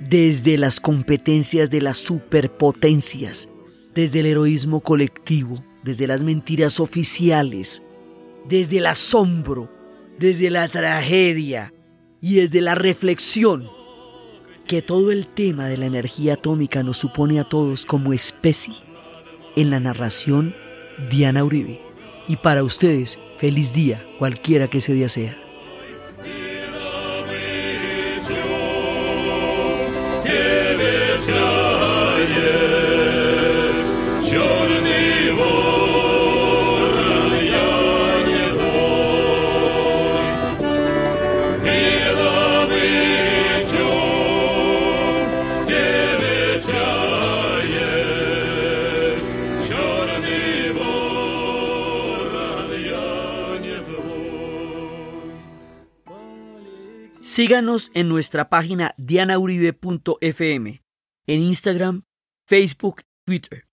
desde 0.08 0.56
las 0.56 0.78
competencias 0.78 1.68
de 1.68 1.80
las 1.80 1.98
superpotencias, 1.98 3.48
desde 3.92 4.20
el 4.20 4.26
heroísmo 4.26 4.82
colectivo, 4.82 5.64
desde 5.82 6.06
las 6.06 6.22
mentiras 6.22 6.78
oficiales, 6.78 7.82
desde 8.48 8.78
el 8.78 8.86
asombro, 8.86 9.79
desde 10.20 10.50
la 10.50 10.68
tragedia 10.68 11.72
y 12.20 12.34
desde 12.34 12.60
la 12.60 12.74
reflexión 12.74 13.66
que 14.66 14.82
todo 14.82 15.12
el 15.12 15.26
tema 15.26 15.66
de 15.66 15.78
la 15.78 15.86
energía 15.86 16.34
atómica 16.34 16.82
nos 16.82 16.98
supone 16.98 17.40
a 17.40 17.44
todos 17.44 17.86
como 17.86 18.12
especie. 18.12 18.74
En 19.56 19.70
la 19.70 19.80
narración, 19.80 20.54
Diana 21.08 21.42
Uribe. 21.42 21.80
Y 22.28 22.36
para 22.36 22.62
ustedes, 22.62 23.18
feliz 23.38 23.72
día, 23.72 24.06
cualquiera 24.18 24.68
que 24.68 24.78
ese 24.78 24.92
día 24.92 25.08
sea. 25.08 25.38
Síganos 57.40 57.90
en 57.94 58.10
nuestra 58.10 58.50
página 58.50 58.94
dianauribe.fm, 58.98 60.82
en 61.26 61.40
Instagram, 61.40 62.02
Facebook, 62.46 63.00
Twitter. 63.24 63.66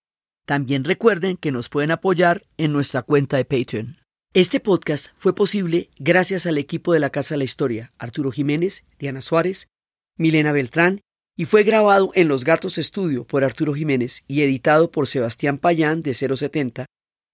También 0.46 0.86
recuerden 0.86 1.36
que 1.36 1.52
nos 1.52 1.68
pueden 1.68 1.92
apoyar 1.92 2.46
en 2.56 2.72
nuestra 2.72 3.02
cuenta 3.02 3.36
de 3.36 3.44
Patreon. 3.44 3.98
Este 4.34 4.62
podcast 4.62 5.08
fue 5.18 5.36
posible 5.36 5.90
gracias 6.00 6.46
al 6.46 6.58
equipo 6.58 6.94
de 6.94 7.02
la 7.02 7.10
Casa 7.10 7.34
de 7.34 7.40
la 7.40 7.44
Historia, 7.44 7.92
Arturo 7.98 8.32
Jiménez, 8.32 8.86
Diana 9.00 9.20
Suárez, 9.20 9.68
Milena 10.18 10.54
Beltrán, 10.54 11.02
y 11.36 11.44
fue 11.44 11.64
grabado 11.64 12.12
en 12.14 12.30
Los 12.30 12.46
Gatos 12.46 12.78
Estudio 12.78 13.28
por 13.28 13.44
Arturo 13.44 13.74
Jiménez 13.74 14.24
y 14.30 14.44
editado 14.44 14.92
por 14.92 15.08
Sebastián 15.08 15.58
Payán 15.58 16.04
de 16.04 16.14
070, 16.14 16.86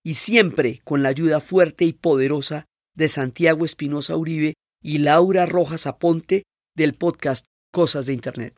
y 0.03 0.15
siempre 0.15 0.81
con 0.84 1.03
la 1.03 1.09
ayuda 1.09 1.39
fuerte 1.41 1.86
y 1.86 1.93
poderosa 1.93 2.65
de 2.95 3.07
Santiago 3.07 3.65
Espinosa 3.65 4.17
Uribe 4.17 4.55
y 4.84 4.99
Laura 4.99 5.45
Rojas 5.45 5.88
Aponte 5.88 6.43
del 6.75 6.93
podcast 6.93 7.45
Cosas 7.71 8.05
de 8.05 8.13
Internet. 8.13 8.55